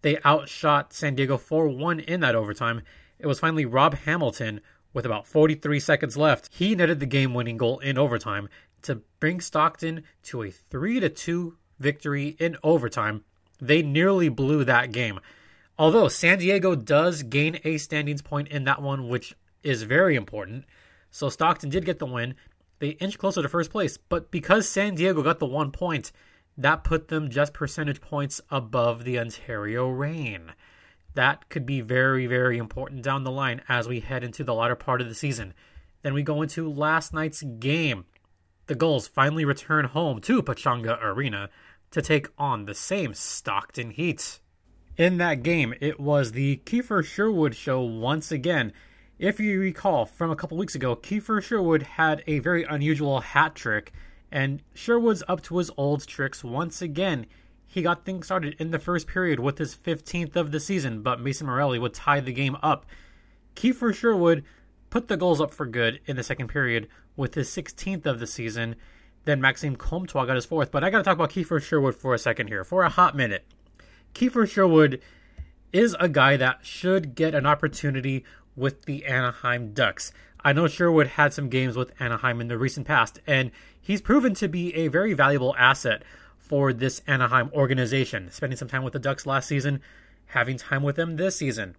They 0.01 0.19
outshot 0.23 0.93
San 0.93 1.15
Diego 1.15 1.37
4 1.37 1.67
1 1.67 1.99
in 2.01 2.19
that 2.21 2.35
overtime. 2.35 2.81
It 3.19 3.27
was 3.27 3.39
finally 3.39 3.65
Rob 3.65 3.95
Hamilton 3.95 4.61
with 4.93 5.05
about 5.05 5.27
43 5.27 5.79
seconds 5.79 6.15
left. 6.15 6.49
He 6.53 6.75
netted 6.75 6.99
the 6.99 7.05
game 7.05 7.33
winning 7.33 7.57
goal 7.57 7.79
in 7.79 7.97
overtime 7.97 8.49
to 8.83 9.01
bring 9.19 9.41
Stockton 9.41 10.03
to 10.23 10.43
a 10.43 10.51
3 10.51 11.09
2 11.09 11.57
victory 11.79 12.35
in 12.39 12.57
overtime. 12.63 13.23
They 13.59 13.81
nearly 13.81 14.29
blew 14.29 14.63
that 14.63 14.91
game. 14.91 15.19
Although 15.77 16.07
San 16.07 16.39
Diego 16.39 16.75
does 16.75 17.23
gain 17.23 17.59
a 17.63 17.77
standings 17.77 18.21
point 18.21 18.47
in 18.47 18.63
that 18.63 18.81
one, 18.81 19.09
which 19.09 19.35
is 19.63 19.83
very 19.83 20.15
important. 20.15 20.65
So 21.11 21.29
Stockton 21.29 21.69
did 21.69 21.85
get 21.85 21.99
the 21.99 22.05
win. 22.05 22.35
They 22.79 22.89
inch 22.89 23.17
closer 23.17 23.41
to 23.41 23.49
first 23.49 23.71
place, 23.71 23.97
but 23.97 24.31
because 24.31 24.67
San 24.67 24.95
Diego 24.95 25.23
got 25.23 25.39
the 25.39 25.45
one 25.45 25.71
point, 25.71 26.11
that 26.57 26.83
put 26.83 27.07
them 27.07 27.29
just 27.29 27.53
percentage 27.53 28.01
points 28.01 28.41
above 28.49 29.03
the 29.03 29.19
Ontario 29.19 29.87
Reign. 29.89 30.53
That 31.13 31.49
could 31.49 31.65
be 31.65 31.81
very, 31.81 32.27
very 32.27 32.57
important 32.57 33.01
down 33.01 33.23
the 33.23 33.31
line 33.31 33.61
as 33.69 33.87
we 33.87 34.01
head 34.01 34.23
into 34.23 34.43
the 34.43 34.53
latter 34.53 34.75
part 34.75 35.01
of 35.01 35.07
the 35.07 35.15
season. 35.15 35.53
Then 36.01 36.13
we 36.13 36.23
go 36.23 36.41
into 36.41 36.69
last 36.69 37.13
night's 37.13 37.41
game. 37.41 38.05
The 38.67 38.75
Gulls 38.75 39.07
finally 39.07 39.45
return 39.45 39.85
home 39.85 40.19
to 40.21 40.43
Pechanga 40.43 41.01
Arena 41.01 41.49
to 41.91 42.01
take 42.01 42.27
on 42.37 42.65
the 42.65 42.73
same 42.73 43.13
Stockton 43.13 43.91
Heat. 43.91 44.39
In 44.97 45.17
that 45.17 45.43
game, 45.43 45.73
it 45.79 45.99
was 45.99 46.31
the 46.31 46.57
Kiefer 46.65 47.03
Sherwood 47.03 47.55
show 47.55 47.81
once 47.81 48.31
again 48.31 48.73
if 49.17 49.39
you 49.39 49.59
recall 49.59 50.05
from 50.05 50.29
a 50.29 50.35
couple 50.35 50.57
weeks 50.57 50.75
ago, 50.75 50.95
Kiefer 50.95 51.41
Sherwood 51.41 51.83
had 51.83 52.23
a 52.27 52.39
very 52.39 52.63
unusual 52.63 53.21
hat 53.21 53.55
trick, 53.55 53.93
and 54.31 54.61
Sherwood's 54.73 55.23
up 55.27 55.41
to 55.43 55.57
his 55.57 55.71
old 55.77 56.05
tricks 56.05 56.43
once 56.43 56.81
again. 56.81 57.25
He 57.65 57.81
got 57.81 58.05
things 58.05 58.25
started 58.25 58.55
in 58.59 58.71
the 58.71 58.79
first 58.79 59.07
period 59.07 59.39
with 59.39 59.57
his 59.57 59.75
15th 59.75 60.35
of 60.35 60.51
the 60.51 60.59
season, 60.59 61.01
but 61.01 61.21
Mason 61.21 61.47
Morelli 61.47 61.79
would 61.79 61.93
tie 61.93 62.19
the 62.19 62.33
game 62.33 62.57
up. 62.61 62.85
Kiefer 63.55 63.93
Sherwood 63.93 64.43
put 64.89 65.07
the 65.07 65.17
Gulls 65.17 65.41
up 65.41 65.53
for 65.53 65.65
good 65.65 65.99
in 66.05 66.15
the 66.15 66.23
second 66.23 66.47
period 66.47 66.87
with 67.15 67.35
his 67.35 67.49
16th 67.49 68.05
of 68.05 68.19
the 68.19 68.27
season. 68.27 68.75
Then 69.23 69.41
Maxime 69.41 69.75
Comtois 69.75 70.25
got 70.25 70.35
his 70.35 70.45
fourth. 70.45 70.71
But 70.71 70.83
I 70.83 70.89
got 70.89 70.99
to 70.99 71.03
talk 71.03 71.15
about 71.15 71.31
Kiefer 71.31 71.61
Sherwood 71.61 71.95
for 71.95 72.13
a 72.13 72.19
second 72.19 72.47
here, 72.47 72.63
for 72.63 72.83
a 72.83 72.89
hot 72.89 73.15
minute. 73.15 73.45
Kiefer 74.13 74.49
Sherwood 74.49 75.01
is 75.73 75.95
a 75.99 76.07
guy 76.07 76.37
that 76.37 76.65
should 76.65 77.15
get 77.15 77.35
an 77.35 77.45
opportunity 77.45 78.23
with 78.55 78.85
the 78.85 79.05
Anaheim 79.05 79.73
Ducks. 79.73 80.11
I 80.43 80.53
know 80.53 80.67
Sherwood 80.67 81.07
had 81.07 81.33
some 81.33 81.49
games 81.49 81.75
with 81.75 81.91
Anaheim 81.99 82.39
in 82.39 82.47
the 82.47 82.57
recent 82.57 82.85
past, 82.85 83.19
and 83.25 83.51
he's 83.81 84.01
proven 84.01 84.33
to 84.35 84.47
be 84.47 84.73
a 84.75 84.87
very 84.87 85.13
valuable 85.13 85.55
asset 85.57 86.03
for 86.37 86.71
this 86.71 87.01
Anaheim 87.07 87.49
organization, 87.53 88.29
spending 88.31 88.57
some 88.57 88.67
time 88.67 88.83
with 88.83 88.93
the 88.93 88.99
Ducks 88.99 89.25
last 89.25 89.47
season, 89.47 89.81
having 90.27 90.57
time 90.57 90.83
with 90.83 90.95
them 90.95 91.15
this 91.15 91.37
season. 91.37 91.75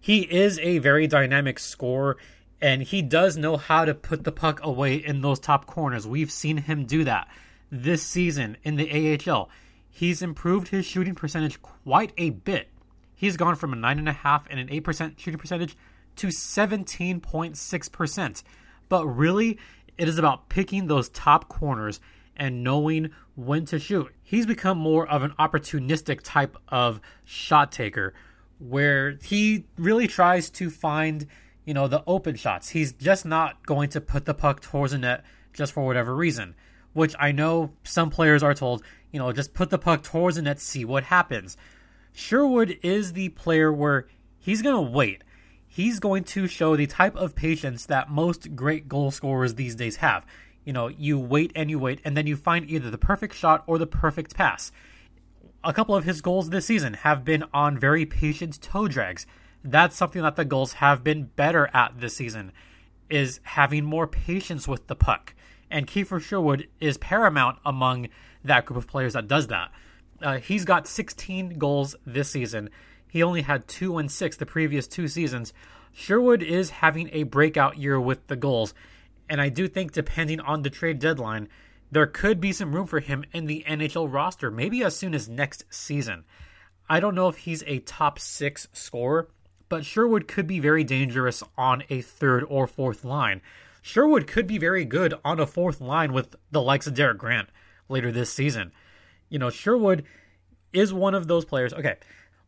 He 0.00 0.20
is 0.22 0.58
a 0.60 0.78
very 0.78 1.06
dynamic 1.06 1.58
scorer, 1.58 2.16
and 2.60 2.82
he 2.82 3.02
does 3.02 3.36
know 3.36 3.56
how 3.56 3.84
to 3.84 3.94
put 3.94 4.24
the 4.24 4.32
puck 4.32 4.60
away 4.62 4.94
in 4.94 5.20
those 5.20 5.38
top 5.38 5.66
corners. 5.66 6.06
We've 6.06 6.30
seen 6.30 6.58
him 6.58 6.86
do 6.86 7.04
that 7.04 7.28
this 7.70 8.02
season 8.02 8.56
in 8.62 8.76
the 8.76 9.18
AHL. 9.28 9.50
He's 9.90 10.22
improved 10.22 10.68
his 10.68 10.86
shooting 10.86 11.14
percentage 11.14 11.60
quite 11.60 12.12
a 12.16 12.30
bit. 12.30 12.68
He's 13.14 13.36
gone 13.36 13.56
from 13.56 13.72
a 13.72 13.76
9.5 13.76 14.44
and 14.48 14.60
an 14.60 14.68
8% 14.68 15.18
shooting 15.18 15.38
percentage 15.38 15.76
to 16.18 16.28
17.6%. 16.28 18.42
But 18.88 19.06
really, 19.06 19.58
it 19.96 20.08
is 20.08 20.18
about 20.18 20.48
picking 20.48 20.86
those 20.86 21.08
top 21.08 21.48
corners 21.48 22.00
and 22.36 22.62
knowing 22.62 23.10
when 23.34 23.64
to 23.66 23.78
shoot. 23.78 24.14
He's 24.22 24.46
become 24.46 24.78
more 24.78 25.08
of 25.08 25.22
an 25.22 25.32
opportunistic 25.38 26.20
type 26.22 26.56
of 26.68 27.00
shot 27.24 27.72
taker 27.72 28.14
where 28.58 29.18
he 29.22 29.64
really 29.76 30.06
tries 30.06 30.50
to 30.50 30.70
find, 30.70 31.26
you 31.64 31.74
know, 31.74 31.88
the 31.88 32.02
open 32.06 32.36
shots. 32.36 32.70
He's 32.70 32.92
just 32.92 33.26
not 33.26 33.66
going 33.66 33.88
to 33.90 34.00
put 34.00 34.24
the 34.24 34.34
puck 34.34 34.60
towards 34.60 34.92
the 34.92 34.98
net 34.98 35.24
just 35.52 35.72
for 35.72 35.84
whatever 35.84 36.14
reason, 36.14 36.54
which 36.92 37.14
I 37.18 37.32
know 37.32 37.72
some 37.82 38.10
players 38.10 38.42
are 38.42 38.54
told, 38.54 38.82
you 39.12 39.18
know, 39.18 39.32
just 39.32 39.54
put 39.54 39.70
the 39.70 39.78
puck 39.78 40.02
towards 40.02 40.36
the 40.36 40.42
net, 40.42 40.60
see 40.60 40.84
what 40.84 41.04
happens. 41.04 41.56
Sherwood 42.12 42.78
is 42.82 43.12
the 43.12 43.28
player 43.30 43.72
where 43.72 44.06
he's 44.38 44.62
going 44.62 44.74
to 44.74 44.90
wait 44.90 45.22
he's 45.78 46.00
going 46.00 46.24
to 46.24 46.48
show 46.48 46.74
the 46.74 46.88
type 46.88 47.14
of 47.14 47.36
patience 47.36 47.86
that 47.86 48.10
most 48.10 48.56
great 48.56 48.88
goal 48.88 49.12
scorers 49.12 49.54
these 49.54 49.76
days 49.76 49.94
have. 49.94 50.26
You 50.64 50.72
know, 50.72 50.88
you 50.88 51.20
wait 51.20 51.52
and 51.54 51.70
you 51.70 51.78
wait, 51.78 52.00
and 52.04 52.16
then 52.16 52.26
you 52.26 52.34
find 52.34 52.68
either 52.68 52.90
the 52.90 52.98
perfect 52.98 53.32
shot 53.36 53.62
or 53.68 53.78
the 53.78 53.86
perfect 53.86 54.34
pass. 54.34 54.72
A 55.62 55.72
couple 55.72 55.94
of 55.94 56.02
his 56.02 56.20
goals 56.20 56.50
this 56.50 56.66
season 56.66 56.94
have 56.94 57.24
been 57.24 57.44
on 57.54 57.78
very 57.78 58.04
patient 58.04 58.60
toe 58.60 58.88
drags. 58.88 59.24
That's 59.62 59.94
something 59.94 60.20
that 60.20 60.34
the 60.34 60.44
Gulls 60.44 60.72
have 60.74 61.04
been 61.04 61.30
better 61.36 61.70
at 61.72 62.00
this 62.00 62.16
season, 62.16 62.50
is 63.08 63.38
having 63.44 63.84
more 63.84 64.08
patience 64.08 64.66
with 64.66 64.88
the 64.88 64.96
puck. 64.96 65.32
And 65.70 65.86
Kiefer 65.86 66.20
Sherwood 66.20 66.66
is 66.80 66.98
paramount 66.98 67.60
among 67.64 68.08
that 68.42 68.66
group 68.66 68.78
of 68.78 68.88
players 68.88 69.12
that 69.12 69.28
does 69.28 69.46
that. 69.46 69.70
Uh, 70.20 70.38
he's 70.38 70.64
got 70.64 70.88
16 70.88 71.56
goals 71.56 71.94
this 72.04 72.30
season. 72.30 72.68
He 73.08 73.22
only 73.22 73.42
had 73.42 73.66
two 73.66 73.98
and 73.98 74.10
six 74.10 74.36
the 74.36 74.46
previous 74.46 74.86
two 74.86 75.08
seasons. 75.08 75.52
Sherwood 75.92 76.42
is 76.42 76.70
having 76.70 77.10
a 77.12 77.24
breakout 77.24 77.78
year 77.78 78.00
with 78.00 78.26
the 78.26 78.36
Gulls, 78.36 78.74
and 79.28 79.40
I 79.40 79.48
do 79.48 79.66
think 79.66 79.92
depending 79.92 80.40
on 80.40 80.62
the 80.62 80.70
trade 80.70 80.98
deadline, 80.98 81.48
there 81.90 82.06
could 82.06 82.40
be 82.40 82.52
some 82.52 82.74
room 82.74 82.86
for 82.86 83.00
him 83.00 83.24
in 83.32 83.46
the 83.46 83.64
NHL 83.66 84.12
roster, 84.12 84.50
maybe 84.50 84.84
as 84.84 84.94
soon 84.94 85.14
as 85.14 85.28
next 85.28 85.64
season. 85.70 86.24
I 86.88 87.00
don't 87.00 87.14
know 87.14 87.28
if 87.28 87.38
he's 87.38 87.64
a 87.66 87.80
top 87.80 88.18
six 88.18 88.68
scorer, 88.72 89.28
but 89.68 89.84
Sherwood 89.84 90.28
could 90.28 90.46
be 90.46 90.60
very 90.60 90.84
dangerous 90.84 91.42
on 91.56 91.82
a 91.90 92.00
third 92.00 92.44
or 92.48 92.66
fourth 92.66 93.04
line. 93.04 93.40
Sherwood 93.82 94.26
could 94.26 94.46
be 94.46 94.58
very 94.58 94.84
good 94.84 95.14
on 95.24 95.40
a 95.40 95.46
fourth 95.46 95.80
line 95.80 96.12
with 96.12 96.36
the 96.50 96.62
likes 96.62 96.86
of 96.86 96.94
Derek 96.94 97.18
Grant 97.18 97.48
later 97.88 98.12
this 98.12 98.32
season. 98.32 98.72
You 99.28 99.38
know, 99.38 99.50
Sherwood 99.50 100.04
is 100.72 100.92
one 100.92 101.14
of 101.14 101.26
those 101.26 101.44
players. 101.44 101.72
Okay, 101.72 101.96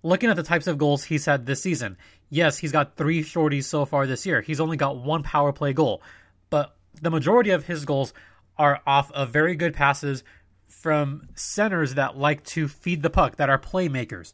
looking 0.02 0.30
at 0.30 0.36
the 0.36 0.42
types 0.42 0.66
of 0.66 0.78
goals 0.78 1.04
he's 1.04 1.26
had 1.26 1.46
this 1.46 1.62
season, 1.62 1.96
yes, 2.28 2.58
he's 2.58 2.72
got 2.72 2.96
three 2.96 3.22
shorties 3.22 3.64
so 3.64 3.84
far 3.84 4.06
this 4.06 4.26
year. 4.26 4.40
He's 4.40 4.60
only 4.60 4.76
got 4.76 4.96
one 4.96 5.22
power 5.22 5.52
play 5.52 5.72
goal, 5.72 6.02
but 6.48 6.74
the 7.00 7.10
majority 7.10 7.50
of 7.50 7.66
his 7.66 7.84
goals 7.84 8.12
are 8.56 8.80
off 8.86 9.10
of 9.12 9.30
very 9.30 9.54
good 9.54 9.74
passes 9.74 10.22
from 10.66 11.28
centers 11.34 11.94
that 11.94 12.16
like 12.16 12.44
to 12.44 12.68
feed 12.68 13.02
the 13.02 13.10
puck, 13.10 13.36
that 13.36 13.50
are 13.50 13.58
playmakers. 13.58 14.32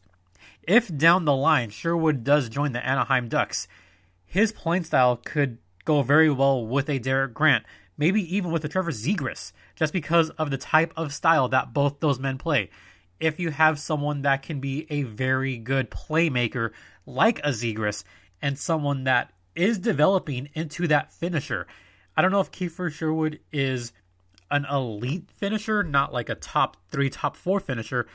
If 0.63 0.95
down 0.95 1.25
the 1.25 1.35
line 1.35 1.69
Sherwood 1.69 2.23
does 2.23 2.49
join 2.49 2.73
the 2.73 2.85
Anaheim 2.85 3.29
Ducks, 3.29 3.67
his 4.25 4.51
playing 4.51 4.83
style 4.83 5.15
could 5.17 5.57
go 5.85 6.01
very 6.01 6.29
well 6.29 6.65
with 6.65 6.89
a 6.89 6.99
Derek 6.99 7.33
Grant, 7.33 7.65
maybe 7.97 8.21
even 8.35 8.51
with 8.51 8.65
a 8.65 8.67
Trevor 8.67 8.91
Zegras, 8.91 9.53
just 9.75 9.93
because 9.93 10.29
of 10.31 10.51
the 10.51 10.57
type 10.57 10.91
of 10.97 11.13
style 11.13 11.47
that 11.49 11.73
both 11.73 11.99
those 11.99 12.19
men 12.19 12.37
play 12.37 12.69
if 13.19 13.39
you 13.39 13.51
have 13.51 13.79
someone 13.79 14.21
that 14.21 14.43
can 14.43 14.59
be 14.59 14.85
a 14.89 15.03
very 15.03 15.57
good 15.57 15.89
playmaker 15.89 16.71
like 17.05 17.39
a 17.39 17.49
Zegras 17.49 18.03
and 18.41 18.57
someone 18.57 19.05
that 19.05 19.31
is 19.55 19.79
developing 19.79 20.49
into 20.53 20.87
that 20.87 21.11
finisher. 21.11 21.67
I 22.15 22.21
don't 22.21 22.31
know 22.31 22.39
if 22.39 22.51
Kiefer 22.51 22.91
Sherwood 22.91 23.39
is 23.51 23.91
an 24.49 24.65
elite 24.65 25.29
finisher, 25.31 25.83
not 25.83 26.13
like 26.13 26.29
a 26.29 26.35
top 26.35 26.77
three, 26.89 27.09
top 27.09 27.35
four 27.35 27.59
finisher, 27.59 28.07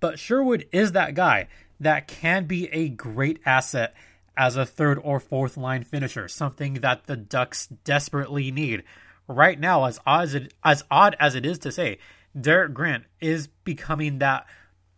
but 0.00 0.18
Sherwood 0.18 0.66
is 0.72 0.92
that 0.92 1.14
guy 1.14 1.48
that 1.80 2.08
can 2.08 2.46
be 2.46 2.68
a 2.72 2.88
great 2.88 3.40
asset 3.44 3.94
as 4.36 4.56
a 4.56 4.66
third 4.66 4.98
or 5.02 5.20
fourth 5.20 5.56
line 5.56 5.84
finisher, 5.84 6.28
something 6.28 6.74
that 6.74 7.06
the 7.06 7.16
Ducks 7.16 7.66
desperately 7.66 8.50
need. 8.50 8.82
Right 9.28 9.58
now, 9.58 9.84
as 9.84 9.98
odd 10.06 10.24
as 10.24 10.34
it, 10.34 10.54
as 10.62 10.84
odd 10.90 11.16
as 11.18 11.34
it 11.34 11.46
is 11.46 11.58
to 11.60 11.72
say, 11.72 11.98
Derek 12.38 12.74
Grant 12.74 13.04
is 13.20 13.48
becoming 13.64 14.18
that 14.18 14.46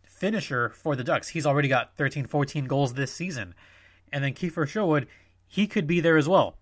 finisher 0.02 0.71
for 0.71 0.97
the 0.97 1.04
Ducks. 1.04 1.28
He's 1.28 1.47
already 1.47 1.68
got 1.68 1.97
13, 1.97 2.26
14 2.26 2.64
goals 2.66 2.95
this 2.95 3.12
season. 3.12 3.54
And 4.12 4.25
then 4.25 4.35
Kiefer 4.35 4.66
Sherwood, 4.66 5.07
he 5.47 5.66
could 5.66 5.87
be 5.87 6.00
there 6.00 6.16
as 6.16 6.28
well. 6.28 6.57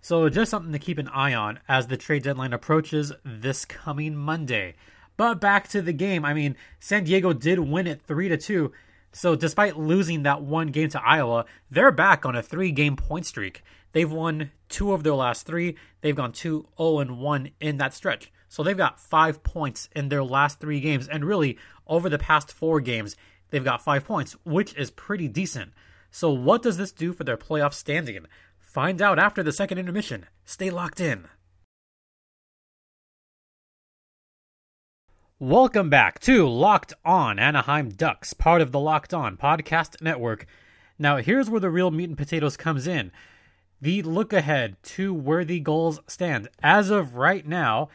So 0.00 0.28
just 0.28 0.50
something 0.50 0.72
to 0.72 0.78
keep 0.78 0.98
an 0.98 1.08
eye 1.08 1.34
on 1.34 1.60
as 1.68 1.88
the 1.88 1.96
trade 1.96 2.22
deadline 2.22 2.52
approaches 2.52 3.12
this 3.24 3.64
coming 3.64 4.16
Monday. 4.16 4.74
But 5.16 5.40
back 5.40 5.68
to 5.68 5.82
the 5.82 5.92
game. 5.92 6.24
I 6.24 6.32
mean, 6.32 6.56
San 6.78 7.04
Diego 7.04 7.32
did 7.32 7.58
win 7.58 7.86
it 7.86 8.00
3 8.06 8.28
to 8.28 8.36
2. 8.36 8.72
So 9.12 9.34
despite 9.34 9.76
losing 9.76 10.22
that 10.22 10.42
one 10.42 10.68
game 10.68 10.88
to 10.90 11.02
Iowa, 11.02 11.44
they're 11.70 11.90
back 11.90 12.24
on 12.24 12.36
a 12.36 12.42
3-game 12.42 12.96
point 12.96 13.26
streak. 13.26 13.62
They've 13.92 14.10
won 14.10 14.52
2 14.68 14.92
of 14.92 15.02
their 15.02 15.14
last 15.14 15.46
3. 15.46 15.76
They've 16.00 16.14
gone 16.14 16.32
2 16.32 16.66
0 16.78 16.98
and 17.00 17.18
1 17.18 17.50
in 17.60 17.78
that 17.78 17.94
stretch. 17.94 18.30
So 18.48 18.62
they've 18.62 18.76
got 18.76 19.00
five 19.00 19.42
points 19.42 19.88
in 19.94 20.08
their 20.08 20.24
last 20.24 20.60
three 20.60 20.80
games. 20.80 21.08
And 21.08 21.24
really, 21.24 21.58
over 21.86 22.08
the 22.08 22.18
past 22.18 22.52
four 22.52 22.80
games, 22.80 23.16
they've 23.50 23.64
got 23.64 23.82
five 23.82 24.04
points, 24.04 24.36
which 24.44 24.74
is 24.74 24.90
pretty 24.90 25.28
decent. 25.28 25.72
So, 26.10 26.30
what 26.30 26.62
does 26.62 26.78
this 26.78 26.92
do 26.92 27.12
for 27.12 27.24
their 27.24 27.36
playoff 27.36 27.74
standing? 27.74 28.26
Find 28.58 29.02
out 29.02 29.18
after 29.18 29.42
the 29.42 29.52
second 29.52 29.78
intermission. 29.78 30.26
Stay 30.44 30.70
locked 30.70 31.00
in. 31.00 31.28
Welcome 35.40 35.88
back 35.88 36.18
to 36.20 36.48
Locked 36.48 36.94
On 37.04 37.38
Anaheim 37.38 37.90
Ducks, 37.90 38.32
part 38.32 38.60
of 38.60 38.72
the 38.72 38.80
Locked 38.80 39.14
On 39.14 39.36
Podcast 39.36 40.02
Network. 40.02 40.46
Now, 40.98 41.18
here's 41.18 41.48
where 41.48 41.60
the 41.60 41.70
real 41.70 41.92
meat 41.92 42.08
and 42.08 42.18
potatoes 42.18 42.56
comes 42.56 42.88
in. 42.88 43.12
The 43.80 44.02
look 44.02 44.32
ahead 44.32 44.82
to 44.82 45.14
where 45.14 45.44
the 45.44 45.60
Gulls 45.60 46.00
stand. 46.08 46.48
As 46.60 46.90
of 46.90 47.14
right 47.14 47.46
now, 47.46 47.88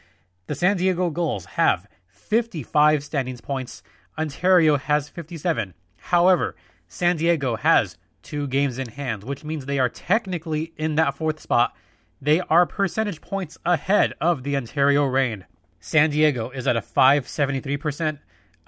the 0.48 0.56
San 0.56 0.78
Diego 0.78 1.10
Gulls 1.10 1.46
have 1.46 1.88
55 2.08 3.04
standings 3.04 3.42
points. 3.42 3.84
Ontario 4.18 4.78
has 4.78 5.10
57. 5.10 5.74
However, 5.98 6.56
San 6.88 7.18
Diego 7.18 7.56
has 7.56 7.98
two 8.22 8.48
games 8.48 8.78
in 8.78 8.90
hand, 8.90 9.24
which 9.24 9.44
means 9.44 9.66
they 9.66 9.80
are 9.80 9.90
technically 9.90 10.74
in 10.78 10.96
that 10.96 11.16
fourth 11.16 11.40
spot. 11.40 11.76
They 12.22 12.40
are 12.42 12.66
percentage 12.66 13.22
points 13.22 13.58
ahead 13.66 14.14
of 14.20 14.44
the 14.44 14.56
Ontario 14.56 15.06
Reign. 15.06 15.46
San 15.80 16.10
Diego 16.10 16.50
is 16.50 16.68
at 16.68 16.78
a 16.78 16.82
573%. 16.82 18.20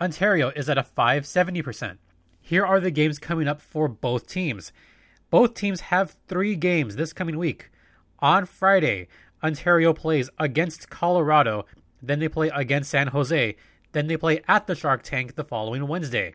Ontario 0.02 0.50
is 0.50 0.70
at 0.70 0.78
a 0.78 0.84
570%. 0.84 1.98
Here 2.42 2.66
are 2.66 2.80
the 2.80 2.92
games 2.92 3.18
coming 3.18 3.48
up 3.48 3.62
for 3.62 3.88
both 3.88 4.28
teams. 4.28 4.72
Both 5.30 5.54
teams 5.54 5.82
have 5.82 6.16
three 6.28 6.56
games 6.56 6.96
this 6.96 7.14
coming 7.14 7.38
week. 7.38 7.72
On 8.20 8.46
Friday, 8.46 9.08
Ontario 9.43 9.93
plays 9.93 10.30
against 10.39 10.89
Colorado, 10.89 11.65
then 12.02 12.19
they 12.19 12.28
play 12.28 12.50
against 12.54 12.91
San 12.91 13.08
Jose, 13.08 13.56
then 13.91 14.08
they 14.08 14.17
play 14.17 14.41
at 14.48 14.67
the 14.67 14.76
Shark 14.76 15.04
Tank 15.04 15.36
the 15.36 15.43
following 15.43 15.88
Wednesday. 15.88 16.34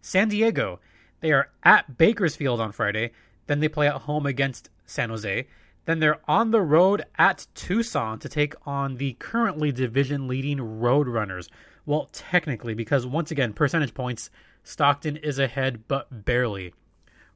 San 0.00 0.28
Diego, 0.28 0.80
they 1.20 1.32
are 1.32 1.50
at 1.62 1.98
Bakersfield 1.98 2.60
on 2.60 2.72
Friday, 2.72 3.12
then 3.46 3.60
they 3.60 3.68
play 3.68 3.86
at 3.86 4.02
home 4.02 4.26
against 4.26 4.70
San 4.86 5.10
Jose, 5.10 5.46
then 5.84 5.98
they're 5.98 6.20
on 6.28 6.50
the 6.50 6.60
road 6.60 7.04
at 7.18 7.46
Tucson 7.54 8.18
to 8.20 8.28
take 8.28 8.54
on 8.66 8.96
the 8.96 9.14
currently 9.14 9.72
division 9.72 10.28
leading 10.28 10.58
Roadrunners. 10.58 11.48
Well, 11.86 12.08
technically, 12.12 12.74
because 12.74 13.06
once 13.06 13.30
again, 13.30 13.52
percentage 13.52 13.94
points, 13.94 14.30
Stockton 14.62 15.16
is 15.16 15.38
ahead, 15.38 15.88
but 15.88 16.24
barely. 16.24 16.74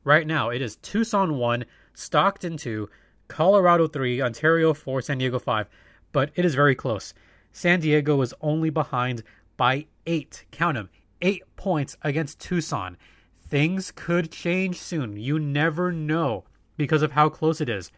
Right 0.04 0.26
now, 0.26 0.50
it 0.50 0.60
is 0.60 0.76
Tucson 0.76 1.36
1, 1.38 1.64
Stockton 1.94 2.56
2, 2.56 2.88
Colorado 3.28 3.86
3, 3.86 4.22
Ontario 4.22 4.74
4, 4.74 5.02
San 5.02 5.18
Diego 5.18 5.38
5, 5.38 5.68
but 6.12 6.30
it 6.34 6.44
is 6.44 6.54
very 6.54 6.74
close. 6.74 7.14
San 7.52 7.80
Diego 7.80 8.20
is 8.20 8.34
only 8.40 8.70
behind 8.70 9.22
by 9.56 9.86
8, 10.06 10.44
count 10.50 10.74
them, 10.74 10.90
8 11.22 11.42
points 11.56 11.96
against 12.02 12.40
Tucson. 12.40 12.96
Things 13.38 13.92
could 13.94 14.30
change 14.30 14.78
soon. 14.78 15.16
You 15.16 15.38
never 15.38 15.92
know 15.92 16.44
because 16.76 17.02
of 17.02 17.12
how 17.12 17.28
close 17.28 17.60
it 17.60 17.68
is. 17.68 17.90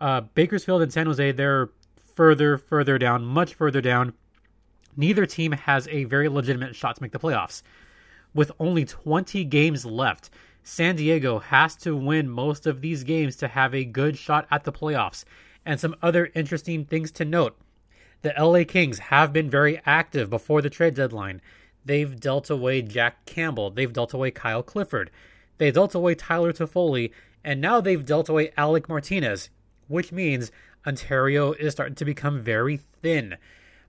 Uh, 0.00 0.20
Bakersfield 0.20 0.82
and 0.82 0.92
San 0.92 1.06
Jose, 1.06 1.32
they're 1.32 1.70
further, 2.14 2.58
further 2.58 2.98
down, 2.98 3.24
much 3.24 3.54
further 3.54 3.80
down. 3.80 4.12
Neither 4.96 5.26
team 5.26 5.52
has 5.52 5.88
a 5.88 6.04
very 6.04 6.28
legitimate 6.28 6.76
shot 6.76 6.96
to 6.96 7.02
make 7.02 7.12
the 7.12 7.18
playoffs. 7.18 7.62
With 8.34 8.52
only 8.58 8.84
20 8.84 9.44
games 9.44 9.84
left, 9.84 10.30
San 10.64 10.96
Diego 10.96 11.38
has 11.40 11.74
to 11.76 11.96
win 11.96 12.28
most 12.28 12.66
of 12.66 12.80
these 12.80 13.04
games 13.04 13.36
to 13.36 13.48
have 13.48 13.74
a 13.74 13.84
good 13.84 14.16
shot 14.16 14.46
at 14.50 14.64
the 14.64 14.72
playoffs. 14.72 15.24
And 15.66 15.80
some 15.80 15.96
other 16.02 16.30
interesting 16.34 16.84
things 16.84 17.10
to 17.12 17.24
note 17.24 17.56
the 18.22 18.32
LA 18.38 18.62
Kings 18.64 18.98
have 18.98 19.32
been 19.32 19.50
very 19.50 19.80
active 19.84 20.30
before 20.30 20.62
the 20.62 20.70
trade 20.70 20.94
deadline. 20.94 21.40
They've 21.84 22.18
dealt 22.18 22.50
away 22.50 22.82
Jack 22.82 23.24
Campbell, 23.26 23.70
they've 23.70 23.92
dealt 23.92 24.14
away 24.14 24.30
Kyle 24.30 24.62
Clifford, 24.62 25.10
they 25.58 25.72
dealt 25.72 25.94
away 25.94 26.14
Tyler 26.14 26.52
Toffoli, 26.52 27.10
and 27.42 27.60
now 27.60 27.80
they've 27.80 28.04
dealt 28.04 28.28
away 28.28 28.52
Alec 28.56 28.88
Martinez, 28.88 29.50
which 29.88 30.12
means 30.12 30.52
Ontario 30.86 31.52
is 31.52 31.72
starting 31.72 31.96
to 31.96 32.04
become 32.04 32.40
very 32.40 32.76
thin. 32.76 33.36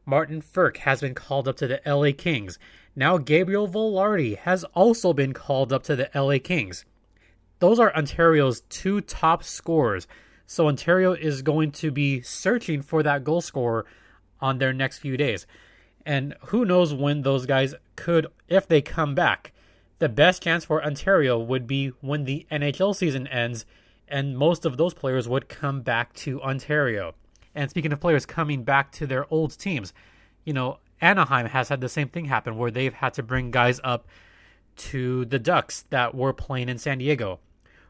Martin 0.05 0.41
Frk 0.41 0.77
has 0.77 1.01
been 1.01 1.15
called 1.15 1.47
up 1.47 1.55
to 1.57 1.67
the 1.67 1.81
LA 1.85 2.11
Kings. 2.17 2.59
Now 2.95 3.17
Gabriel 3.17 3.67
Vilardi 3.67 4.37
has 4.37 4.63
also 4.73 5.13
been 5.13 5.33
called 5.33 5.71
up 5.71 5.83
to 5.83 5.95
the 5.95 6.09
LA 6.13 6.37
Kings. 6.43 6.85
Those 7.59 7.79
are 7.79 7.95
Ontario's 7.95 8.61
two 8.69 9.01
top 9.01 9.43
scorers. 9.43 10.07
So 10.45 10.67
Ontario 10.67 11.13
is 11.13 11.41
going 11.41 11.71
to 11.73 11.91
be 11.91 12.21
searching 12.21 12.81
for 12.81 13.01
that 13.03 13.23
goal 13.23 13.41
scorer 13.41 13.85
on 14.41 14.57
their 14.57 14.73
next 14.73 14.99
few 14.99 15.15
days. 15.15 15.47
And 16.05 16.35
who 16.47 16.65
knows 16.65 16.93
when 16.93 17.21
those 17.21 17.45
guys 17.45 17.73
could, 17.95 18.27
if 18.49 18.67
they 18.67 18.81
come 18.81 19.15
back. 19.15 19.53
The 19.99 20.09
best 20.09 20.43
chance 20.43 20.65
for 20.65 20.83
Ontario 20.83 21.39
would 21.39 21.65
be 21.65 21.87
when 22.01 22.25
the 22.25 22.45
NHL 22.51 22.93
season 22.93 23.25
ends 23.27 23.65
and 24.07 24.37
most 24.37 24.65
of 24.65 24.77
those 24.77 24.93
players 24.93 25.29
would 25.29 25.47
come 25.47 25.81
back 25.81 26.13
to 26.13 26.41
Ontario. 26.41 27.15
And 27.55 27.69
speaking 27.69 27.93
of 27.93 27.99
players 27.99 28.25
coming 28.25 28.63
back 28.63 28.91
to 28.93 29.07
their 29.07 29.31
old 29.31 29.57
teams, 29.57 29.93
you 30.43 30.53
know, 30.53 30.79
Anaheim 31.01 31.47
has 31.47 31.69
had 31.69 31.81
the 31.81 31.89
same 31.89 32.07
thing 32.07 32.25
happen 32.25 32.57
where 32.57 32.71
they've 32.71 32.93
had 32.93 33.13
to 33.15 33.23
bring 33.23 33.51
guys 33.51 33.79
up 33.83 34.07
to 34.75 35.25
the 35.25 35.39
Ducks 35.39 35.85
that 35.89 36.15
were 36.15 36.33
playing 36.33 36.69
in 36.69 36.77
San 36.77 36.97
Diego, 36.97 37.39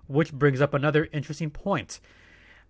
which 0.08 0.34
brings 0.34 0.62
up 0.62 0.73
another 0.73 1.08
interesting 1.13 1.49
point. 1.49 1.99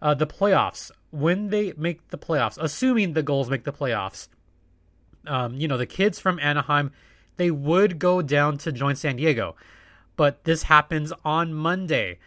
Uh, 0.02 0.14
the 0.14 0.28
playoffs, 0.28 0.92
when 1.12 1.50
they 1.50 1.74
make 1.78 2.08
the 2.10 2.18
playoffs, 2.18 2.58
assuming 2.60 3.14
the 3.14 3.24
Gulls 3.24 3.50
make 3.50 3.64
the 3.64 3.72
playoffs, 3.72 4.28
um, 5.26 5.56
you 5.56 5.68
know, 5.68 5.78
the 5.78 5.86
kids 5.86 6.20
from 6.20 6.40
Anaheim, 6.40 6.92
they 7.38 7.50
would 7.50 8.00
go 8.00 8.22
down 8.22 8.58
to 8.60 8.72
join 8.72 8.96
San 8.96 9.16
Diego. 9.16 9.56
But 10.16 10.44
this 10.44 10.64
happens 10.64 11.14
on 11.24 11.54
Monday. 11.54 12.20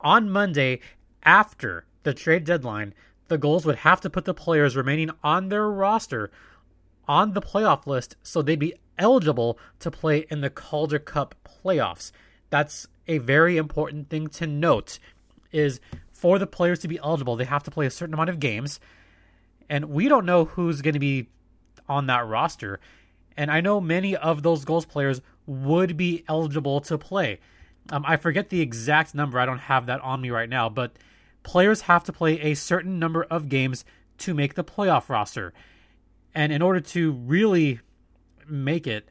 On 0.00 0.30
Monday, 0.30 0.80
after 1.22 1.84
the 2.02 2.14
trade 2.14 2.44
deadline, 2.44 2.94
the 3.28 3.38
Gulls 3.38 3.64
would 3.64 3.76
have 3.76 4.00
to 4.00 4.10
put 4.10 4.24
the 4.24 4.34
players 4.34 4.76
remaining 4.76 5.10
on 5.22 5.48
their 5.48 5.68
roster 5.68 6.30
on 7.06 7.32
the 7.32 7.40
playoff 7.40 7.86
list 7.86 8.16
so 8.22 8.42
they'd 8.42 8.58
be 8.58 8.74
eligible 8.98 9.58
to 9.78 9.90
play 9.90 10.26
in 10.30 10.40
the 10.40 10.50
Calder 10.50 10.98
Cup 10.98 11.34
playoffs. 11.44 12.12
That's 12.50 12.86
a 13.06 13.18
very 13.18 13.56
important 13.56 14.10
thing 14.10 14.28
to 14.28 14.46
note 14.46 14.98
is 15.52 15.80
for 16.10 16.38
the 16.38 16.46
players 16.46 16.80
to 16.80 16.88
be 16.88 16.98
eligible, 16.98 17.36
they 17.36 17.44
have 17.44 17.62
to 17.62 17.70
play 17.70 17.86
a 17.86 17.90
certain 17.90 18.14
amount 18.14 18.30
of 18.30 18.40
games. 18.40 18.80
And 19.70 19.86
we 19.86 20.08
don't 20.08 20.26
know 20.26 20.46
who's 20.46 20.82
going 20.82 20.94
to 20.94 21.00
be 21.00 21.28
on 21.88 22.06
that 22.06 22.26
roster. 22.26 22.80
And 23.36 23.50
I 23.50 23.60
know 23.60 23.80
many 23.80 24.16
of 24.16 24.42
those 24.42 24.64
Gulls 24.64 24.84
players 24.84 25.20
would 25.46 25.96
be 25.96 26.24
eligible 26.28 26.80
to 26.82 26.98
play. 26.98 27.40
Um, 27.90 28.04
I 28.06 28.16
forget 28.16 28.50
the 28.50 28.60
exact 28.60 29.14
number. 29.14 29.38
I 29.38 29.46
don't 29.46 29.58
have 29.58 29.86
that 29.86 30.00
on 30.00 30.20
me 30.20 30.30
right 30.30 30.48
now, 30.48 30.68
but 30.68 30.92
players 31.48 31.80
have 31.80 32.04
to 32.04 32.12
play 32.12 32.38
a 32.42 32.52
certain 32.52 32.98
number 32.98 33.24
of 33.24 33.48
games 33.48 33.86
to 34.18 34.34
make 34.34 34.52
the 34.52 34.62
playoff 34.62 35.08
roster. 35.08 35.54
And 36.34 36.52
in 36.52 36.60
order 36.60 36.80
to 36.80 37.12
really 37.12 37.80
make 38.46 38.86
it, 38.86 39.08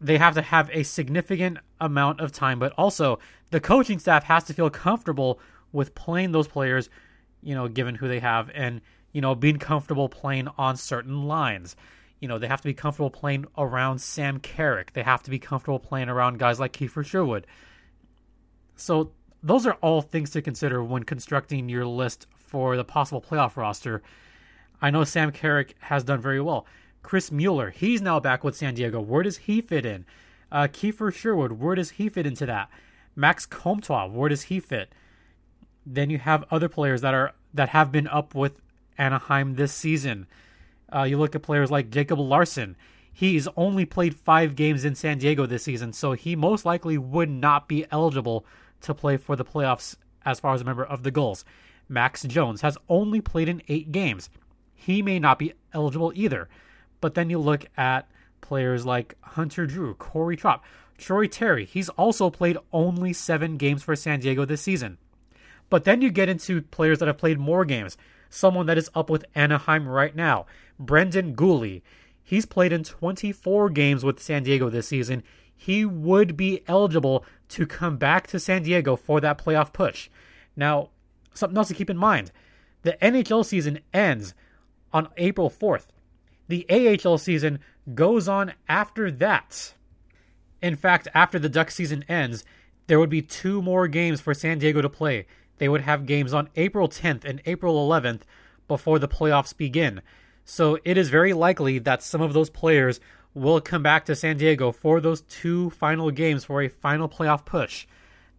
they 0.00 0.16
have 0.16 0.36
to 0.36 0.40
have 0.40 0.70
a 0.72 0.84
significant 0.84 1.58
amount 1.82 2.22
of 2.22 2.32
time, 2.32 2.58
but 2.58 2.72
also 2.78 3.18
the 3.50 3.60
coaching 3.60 3.98
staff 3.98 4.24
has 4.24 4.44
to 4.44 4.54
feel 4.54 4.70
comfortable 4.70 5.38
with 5.70 5.94
playing 5.94 6.32
those 6.32 6.48
players, 6.48 6.88
you 7.42 7.54
know, 7.54 7.68
given 7.68 7.94
who 7.94 8.08
they 8.08 8.20
have, 8.20 8.50
and, 8.54 8.80
you 9.12 9.20
know, 9.20 9.34
being 9.34 9.58
comfortable 9.58 10.08
playing 10.08 10.48
on 10.56 10.78
certain 10.78 11.24
lines. 11.24 11.76
You 12.20 12.28
know, 12.28 12.38
they 12.38 12.48
have 12.48 12.62
to 12.62 12.68
be 12.68 12.72
comfortable 12.72 13.10
playing 13.10 13.44
around 13.58 14.00
Sam 14.00 14.40
Carrick. 14.40 14.94
They 14.94 15.02
have 15.02 15.22
to 15.24 15.30
be 15.30 15.38
comfortable 15.38 15.78
playing 15.78 16.08
around 16.08 16.38
guys 16.38 16.58
like 16.58 16.72
Kiefer 16.72 17.04
Sherwood. 17.04 17.46
So 18.76 19.12
those 19.46 19.64
are 19.64 19.74
all 19.74 20.02
things 20.02 20.30
to 20.30 20.42
consider 20.42 20.82
when 20.82 21.04
constructing 21.04 21.68
your 21.68 21.86
list 21.86 22.26
for 22.36 22.76
the 22.76 22.84
possible 22.84 23.22
playoff 23.22 23.56
roster. 23.56 24.02
I 24.82 24.90
know 24.90 25.04
Sam 25.04 25.30
Carrick 25.30 25.76
has 25.78 26.02
done 26.02 26.20
very 26.20 26.40
well. 26.40 26.66
Chris 27.02 27.30
Mueller, 27.30 27.70
he's 27.70 28.02
now 28.02 28.18
back 28.18 28.42
with 28.42 28.56
San 28.56 28.74
Diego. 28.74 29.00
Where 29.00 29.22
does 29.22 29.36
he 29.36 29.60
fit 29.60 29.86
in? 29.86 30.04
Uh, 30.50 30.66
Kiefer 30.66 31.14
Sherwood, 31.14 31.52
where 31.52 31.76
does 31.76 31.90
he 31.90 32.08
fit 32.08 32.26
into 32.26 32.44
that? 32.46 32.68
Max 33.14 33.46
Comtois, 33.46 34.06
where 34.08 34.28
does 34.28 34.42
he 34.42 34.58
fit? 34.58 34.92
Then 35.86 36.10
you 36.10 36.18
have 36.18 36.44
other 36.50 36.68
players 36.68 37.00
that 37.02 37.14
are 37.14 37.32
that 37.54 37.68
have 37.68 37.92
been 37.92 38.08
up 38.08 38.34
with 38.34 38.60
Anaheim 38.98 39.54
this 39.54 39.72
season. 39.72 40.26
Uh, 40.92 41.04
you 41.04 41.18
look 41.18 41.36
at 41.36 41.42
players 41.42 41.70
like 41.70 41.90
Jacob 41.90 42.18
Larsson. 42.18 42.76
He's 43.12 43.46
only 43.56 43.84
played 43.84 44.16
five 44.16 44.56
games 44.56 44.84
in 44.84 44.96
San 44.96 45.18
Diego 45.18 45.46
this 45.46 45.62
season, 45.62 45.92
so 45.92 46.12
he 46.12 46.34
most 46.34 46.64
likely 46.64 46.98
would 46.98 47.30
not 47.30 47.68
be 47.68 47.86
eligible 47.92 48.44
to 48.82 48.94
play 48.94 49.16
for 49.16 49.36
the 49.36 49.44
playoffs 49.44 49.96
as 50.24 50.40
far 50.40 50.54
as 50.54 50.60
a 50.60 50.64
member 50.64 50.84
of 50.84 51.02
the 51.02 51.10
Gulls. 51.10 51.44
Max 51.88 52.22
Jones 52.22 52.62
has 52.62 52.76
only 52.88 53.20
played 53.20 53.48
in 53.48 53.62
eight 53.68 53.92
games 53.92 54.28
he 54.76 55.02
may 55.02 55.18
not 55.18 55.38
be 55.38 55.54
eligible 55.72 56.12
either. 56.14 56.48
But 57.00 57.14
then 57.14 57.30
you 57.30 57.38
look 57.38 57.64
at 57.76 58.08
players 58.40 58.86
like 58.86 59.16
Hunter 59.20 59.66
Drew, 59.66 59.94
Corey 59.94 60.36
Trout, 60.36 60.62
Troy 60.96 61.26
Terry. 61.26 61.64
He's 61.64 61.88
also 61.90 62.30
played 62.30 62.58
only 62.72 63.12
seven 63.12 63.56
games 63.56 63.82
for 63.82 63.96
San 63.96 64.20
Diego 64.20 64.44
this 64.44 64.62
season. 64.62 64.98
But 65.68 65.84
then 65.84 66.00
you 66.00 66.10
get 66.10 66.28
into 66.28 66.62
players 66.62 67.00
that 67.00 67.08
have 67.08 67.18
played 67.18 67.40
more 67.40 67.64
games. 67.64 67.96
Someone 68.30 68.66
that 68.66 68.78
is 68.78 68.90
up 68.94 69.10
with 69.10 69.24
Anaheim 69.34 69.88
right 69.88 70.14
now, 70.14 70.46
Brendan 70.78 71.34
Guhle. 71.34 71.82
He's 72.22 72.46
played 72.46 72.72
in 72.72 72.84
24 72.84 73.70
games 73.70 74.04
with 74.04 74.22
San 74.22 74.44
Diego 74.44 74.68
this 74.68 74.88
season. 74.88 75.22
He 75.56 75.84
would 75.84 76.36
be 76.36 76.62
eligible 76.68 77.24
to 77.48 77.66
come 77.66 77.96
back 77.96 78.26
to 78.28 78.38
San 78.38 78.62
Diego 78.62 78.94
for 78.96 79.20
that 79.20 79.38
playoff 79.38 79.72
push. 79.72 80.08
Now, 80.54 80.90
something 81.34 81.56
else 81.56 81.68
to 81.68 81.74
keep 81.74 81.90
in 81.90 81.96
mind 81.96 82.30
the 82.82 82.96
NHL 83.02 83.44
season 83.44 83.80
ends 83.92 84.32
on 84.92 85.08
April 85.16 85.50
4th. 85.50 85.86
The 86.48 86.66
AHL 86.70 87.18
season 87.18 87.58
goes 87.94 88.28
on 88.28 88.52
after 88.68 89.10
that. 89.10 89.74
In 90.62 90.76
fact, 90.76 91.08
after 91.12 91.38
the 91.38 91.48
Duck 91.48 91.70
season 91.70 92.04
ends, 92.08 92.44
there 92.86 93.00
would 93.00 93.10
be 93.10 93.22
two 93.22 93.60
more 93.60 93.88
games 93.88 94.20
for 94.20 94.34
San 94.34 94.58
Diego 94.58 94.80
to 94.80 94.88
play. 94.88 95.26
They 95.58 95.68
would 95.68 95.80
have 95.80 96.06
games 96.06 96.32
on 96.32 96.48
April 96.54 96.88
10th 96.88 97.24
and 97.24 97.42
April 97.46 97.88
11th 97.88 98.22
before 98.68 98.98
the 98.98 99.08
playoffs 99.08 99.56
begin. 99.56 100.02
So 100.44 100.78
it 100.84 100.96
is 100.96 101.10
very 101.10 101.32
likely 101.32 101.78
that 101.80 102.02
some 102.02 102.20
of 102.20 102.32
those 102.32 102.50
players 102.50 103.00
will 103.36 103.60
come 103.60 103.82
back 103.82 104.06
to 104.06 104.16
San 104.16 104.38
Diego 104.38 104.72
for 104.72 104.98
those 104.98 105.20
two 105.20 105.68
final 105.68 106.10
games 106.10 106.46
for 106.46 106.62
a 106.62 106.68
final 106.68 107.06
playoff 107.06 107.44
push. 107.44 107.86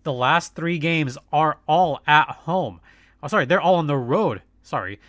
The 0.02 0.12
last 0.12 0.56
three 0.56 0.80
games 0.80 1.20
are 1.32 1.60
all 1.68 2.02
at 2.08 2.28
home. 2.30 2.82
Oh, 3.22 3.28
sorry, 3.28 3.46
they're 3.46 3.62
all 3.62 3.76
on 3.76 3.86
the 3.86 3.96
road. 3.96 4.42
Sorry. 4.64 5.00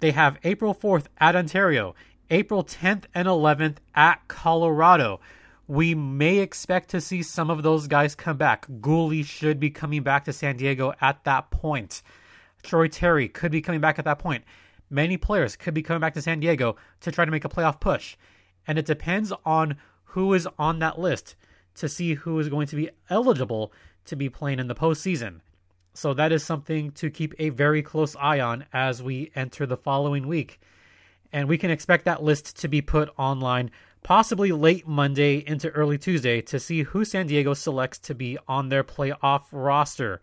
They 0.00 0.10
have 0.10 0.38
April 0.44 0.74
4th 0.74 1.06
at 1.16 1.34
Ontario, 1.34 1.94
April 2.28 2.62
10th 2.62 3.04
and 3.14 3.26
11th 3.26 3.76
at 3.94 4.28
Colorado. 4.28 5.20
We 5.66 5.94
may 5.94 6.38
expect 6.38 6.90
to 6.90 7.00
see 7.00 7.22
some 7.22 7.48
of 7.48 7.62
those 7.62 7.86
guys 7.86 8.14
come 8.14 8.36
back. 8.36 8.66
Guhle 8.66 9.24
should 9.24 9.58
be 9.58 9.70
coming 9.70 10.02
back 10.02 10.26
to 10.26 10.34
San 10.34 10.58
Diego 10.58 10.92
at 11.00 11.24
that 11.24 11.50
point. 11.50 12.02
Troy 12.62 12.86
Terry 12.86 13.28
could 13.28 13.50
be 13.50 13.62
coming 13.62 13.80
back 13.80 13.98
at 13.98 14.04
that 14.04 14.18
point. 14.18 14.44
Many 14.90 15.16
players 15.16 15.56
could 15.56 15.72
be 15.72 15.82
coming 15.82 16.02
back 16.02 16.12
to 16.14 16.22
San 16.22 16.40
Diego 16.40 16.76
to 17.00 17.10
try 17.10 17.24
to 17.24 17.30
make 17.30 17.46
a 17.46 17.48
playoff 17.48 17.80
push. 17.80 18.16
And 18.66 18.78
it 18.78 18.86
depends 18.86 19.32
on 19.44 19.76
who 20.04 20.34
is 20.34 20.48
on 20.58 20.78
that 20.80 20.98
list 20.98 21.34
to 21.74 21.88
see 21.88 22.14
who 22.14 22.38
is 22.38 22.48
going 22.48 22.66
to 22.68 22.76
be 22.76 22.90
eligible 23.08 23.72
to 24.04 24.16
be 24.16 24.28
playing 24.28 24.58
in 24.58 24.68
the 24.68 24.74
postseason. 24.74 25.40
So 25.94 26.14
that 26.14 26.32
is 26.32 26.42
something 26.42 26.90
to 26.92 27.10
keep 27.10 27.34
a 27.38 27.50
very 27.50 27.82
close 27.82 28.16
eye 28.16 28.40
on 28.40 28.64
as 28.72 29.02
we 29.02 29.30
enter 29.34 29.66
the 29.66 29.76
following 29.76 30.26
week. 30.26 30.60
And 31.32 31.48
we 31.48 31.58
can 31.58 31.70
expect 31.70 32.04
that 32.04 32.22
list 32.22 32.58
to 32.60 32.68
be 32.68 32.82
put 32.82 33.10
online 33.18 33.70
possibly 34.02 34.52
late 34.52 34.86
Monday 34.86 35.36
into 35.46 35.70
early 35.70 35.96
Tuesday 35.98 36.40
to 36.42 36.58
see 36.58 36.82
who 36.82 37.04
San 37.04 37.26
Diego 37.26 37.54
selects 37.54 37.98
to 38.00 38.14
be 38.14 38.36
on 38.48 38.68
their 38.68 38.82
playoff 38.82 39.44
roster. 39.52 40.20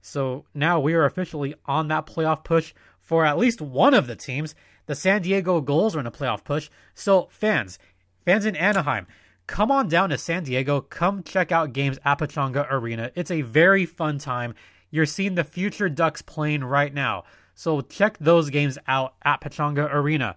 So 0.00 0.44
now 0.54 0.80
we 0.80 0.94
are 0.94 1.04
officially 1.04 1.54
on 1.66 1.88
that 1.88 2.06
playoff 2.06 2.44
push 2.44 2.72
for 3.00 3.24
at 3.24 3.38
least 3.38 3.60
one 3.60 3.94
of 3.94 4.06
the 4.06 4.16
teams. 4.16 4.54
The 4.88 4.94
San 4.94 5.20
Diego 5.20 5.60
Gulls 5.60 5.94
are 5.94 6.00
in 6.00 6.06
a 6.06 6.10
playoff 6.10 6.44
push. 6.44 6.70
So 6.94 7.28
fans, 7.30 7.78
fans 8.24 8.46
in 8.46 8.56
Anaheim, 8.56 9.06
come 9.46 9.70
on 9.70 9.86
down 9.86 10.08
to 10.08 10.16
San 10.16 10.44
Diego. 10.44 10.80
Come 10.80 11.22
check 11.22 11.52
out 11.52 11.74
games 11.74 11.98
at 12.06 12.18
Pechanga 12.18 12.66
Arena. 12.70 13.10
It's 13.14 13.30
a 13.30 13.42
very 13.42 13.84
fun 13.84 14.18
time. 14.18 14.54
You're 14.90 15.04
seeing 15.04 15.34
the 15.34 15.44
future 15.44 15.90
Ducks 15.90 16.22
playing 16.22 16.64
right 16.64 16.92
now. 16.94 17.24
So 17.54 17.82
check 17.82 18.16
those 18.16 18.48
games 18.48 18.78
out 18.88 19.12
at 19.22 19.42
Pechanga 19.42 19.92
Arena. 19.92 20.36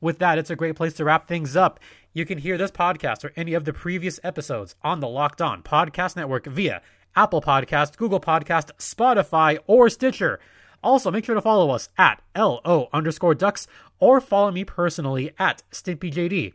With 0.00 0.20
that, 0.20 0.38
it's 0.38 0.48
a 0.48 0.56
great 0.56 0.74
place 0.74 0.94
to 0.94 1.04
wrap 1.04 1.28
things 1.28 1.54
up. 1.54 1.78
You 2.14 2.24
can 2.24 2.38
hear 2.38 2.56
this 2.56 2.70
podcast 2.70 3.24
or 3.24 3.34
any 3.36 3.52
of 3.52 3.66
the 3.66 3.74
previous 3.74 4.18
episodes 4.24 4.74
on 4.80 5.00
the 5.00 5.08
Locked 5.08 5.42
On 5.42 5.62
Podcast 5.62 6.16
Network 6.16 6.46
via 6.46 6.80
Apple 7.14 7.42
Podcast, 7.42 7.98
Google 7.98 8.20
Podcast, 8.20 8.70
Spotify, 8.78 9.58
or 9.66 9.90
Stitcher. 9.90 10.40
Also, 10.82 11.10
make 11.10 11.24
sure 11.24 11.34
to 11.34 11.40
follow 11.40 11.70
us 11.70 11.88
at 11.96 12.22
LO 12.36 12.88
underscore 12.92 13.34
ducks 13.34 13.66
or 13.98 14.20
follow 14.20 14.50
me 14.50 14.64
personally 14.64 15.32
at 15.38 15.62
StimpyJD. 15.70 16.54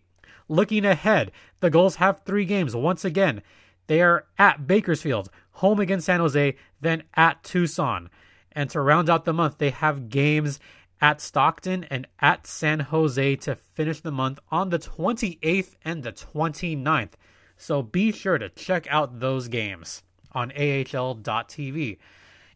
Looking 0.49 0.85
ahead, 0.85 1.31
the 1.59 1.69
Gulls 1.69 1.95
have 1.95 2.21
three 2.23 2.45
games 2.45 2.75
once 2.75 3.05
again. 3.05 3.41
They 3.87 4.01
are 4.01 4.25
at 4.37 4.67
Bakersfield, 4.67 5.29
home 5.51 5.79
against 5.79 6.05
San 6.05 6.19
Jose, 6.19 6.55
then 6.81 7.03
at 7.15 7.43
Tucson. 7.43 8.09
And 8.51 8.69
to 8.71 8.81
round 8.81 9.09
out 9.09 9.25
the 9.25 9.33
month, 9.33 9.57
they 9.57 9.69
have 9.69 10.09
games 10.09 10.59
at 10.99 11.21
Stockton 11.21 11.85
and 11.85 12.07
at 12.19 12.47
San 12.47 12.79
Jose 12.79 13.35
to 13.37 13.55
finish 13.55 14.01
the 14.01 14.11
month 14.11 14.39
on 14.49 14.69
the 14.69 14.79
28th 14.79 15.75
and 15.85 16.03
the 16.03 16.11
29th. 16.11 17.13
So 17.55 17.81
be 17.81 18.11
sure 18.11 18.37
to 18.37 18.49
check 18.49 18.87
out 18.89 19.19
those 19.19 19.47
games 19.47 20.03
on 20.31 20.51
AHL.tv. 20.51 21.97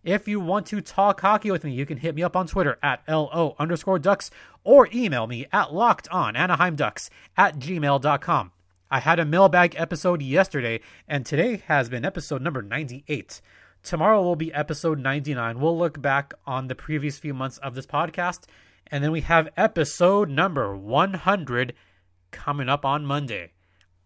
If 0.03 0.27
you 0.27 0.39
want 0.39 0.65
to 0.67 0.81
talk 0.81 1.21
hockey 1.21 1.51
with 1.51 1.63
me, 1.63 1.71
you 1.73 1.85
can 1.85 1.97
hit 1.97 2.15
me 2.15 2.23
up 2.23 2.35
on 2.35 2.47
Twitter 2.47 2.79
at 2.81 3.03
LO 3.07 3.55
underscore 3.59 3.99
ducks 3.99 4.31
or 4.63 4.89
email 4.93 5.27
me 5.27 5.45
at 5.53 5.67
lockedonanaheimducks 5.67 7.09
at 7.37 7.59
gmail.com. 7.59 8.51
I 8.89 8.99
had 8.99 9.19
a 9.19 9.25
mailbag 9.25 9.75
episode 9.77 10.21
yesterday, 10.23 10.81
and 11.07 11.25
today 11.25 11.63
has 11.67 11.87
been 11.87 12.03
episode 12.03 12.41
number 12.41 12.63
98. 12.63 13.41
Tomorrow 13.83 14.23
will 14.23 14.35
be 14.35 14.53
episode 14.53 14.99
99. 14.99 15.59
We'll 15.59 15.77
look 15.77 16.01
back 16.01 16.33
on 16.45 16.67
the 16.67 16.75
previous 16.75 17.19
few 17.19 17.33
months 17.33 17.57
of 17.59 17.75
this 17.75 17.85
podcast 17.85 18.45
And 18.87 19.03
then 19.03 19.11
we 19.11 19.21
have 19.21 19.49
episode 19.55 20.29
number 20.29 20.75
100 20.75 21.73
coming 22.31 22.67
up 22.67 22.85
on 22.85 23.05
Monday. 23.05 23.51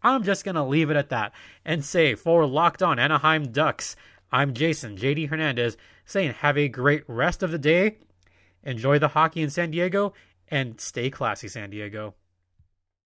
I'm 0.04 0.24
just 0.24 0.46
going 0.46 0.56
to 0.56 0.64
leave 0.64 0.92
it 0.92 0.98
at 0.98 1.10
that 1.10 1.34
and 1.66 1.84
say 1.84 2.14
for 2.14 2.46
Locked 2.46 2.84
On 2.84 3.00
Anaheim 3.00 3.52
Ducks, 3.52 3.96
I'm 4.32 4.54
Jason 4.54 4.98
JD 4.98 5.30
Hernandez 5.30 5.78
saying 6.06 6.34
have 6.34 6.58
a 6.58 6.68
great 6.68 7.04
rest 7.08 7.44
of 7.44 7.52
the 7.52 7.58
day. 7.58 7.98
Enjoy 8.64 9.00
the 9.00 9.10
hockey 9.10 9.42
in 9.42 9.50
San 9.50 9.72
Diego 9.72 10.14
and 10.50 10.80
stay 10.80 11.10
classy, 11.10 11.48
San 11.48 11.70
Diego. 11.70 12.16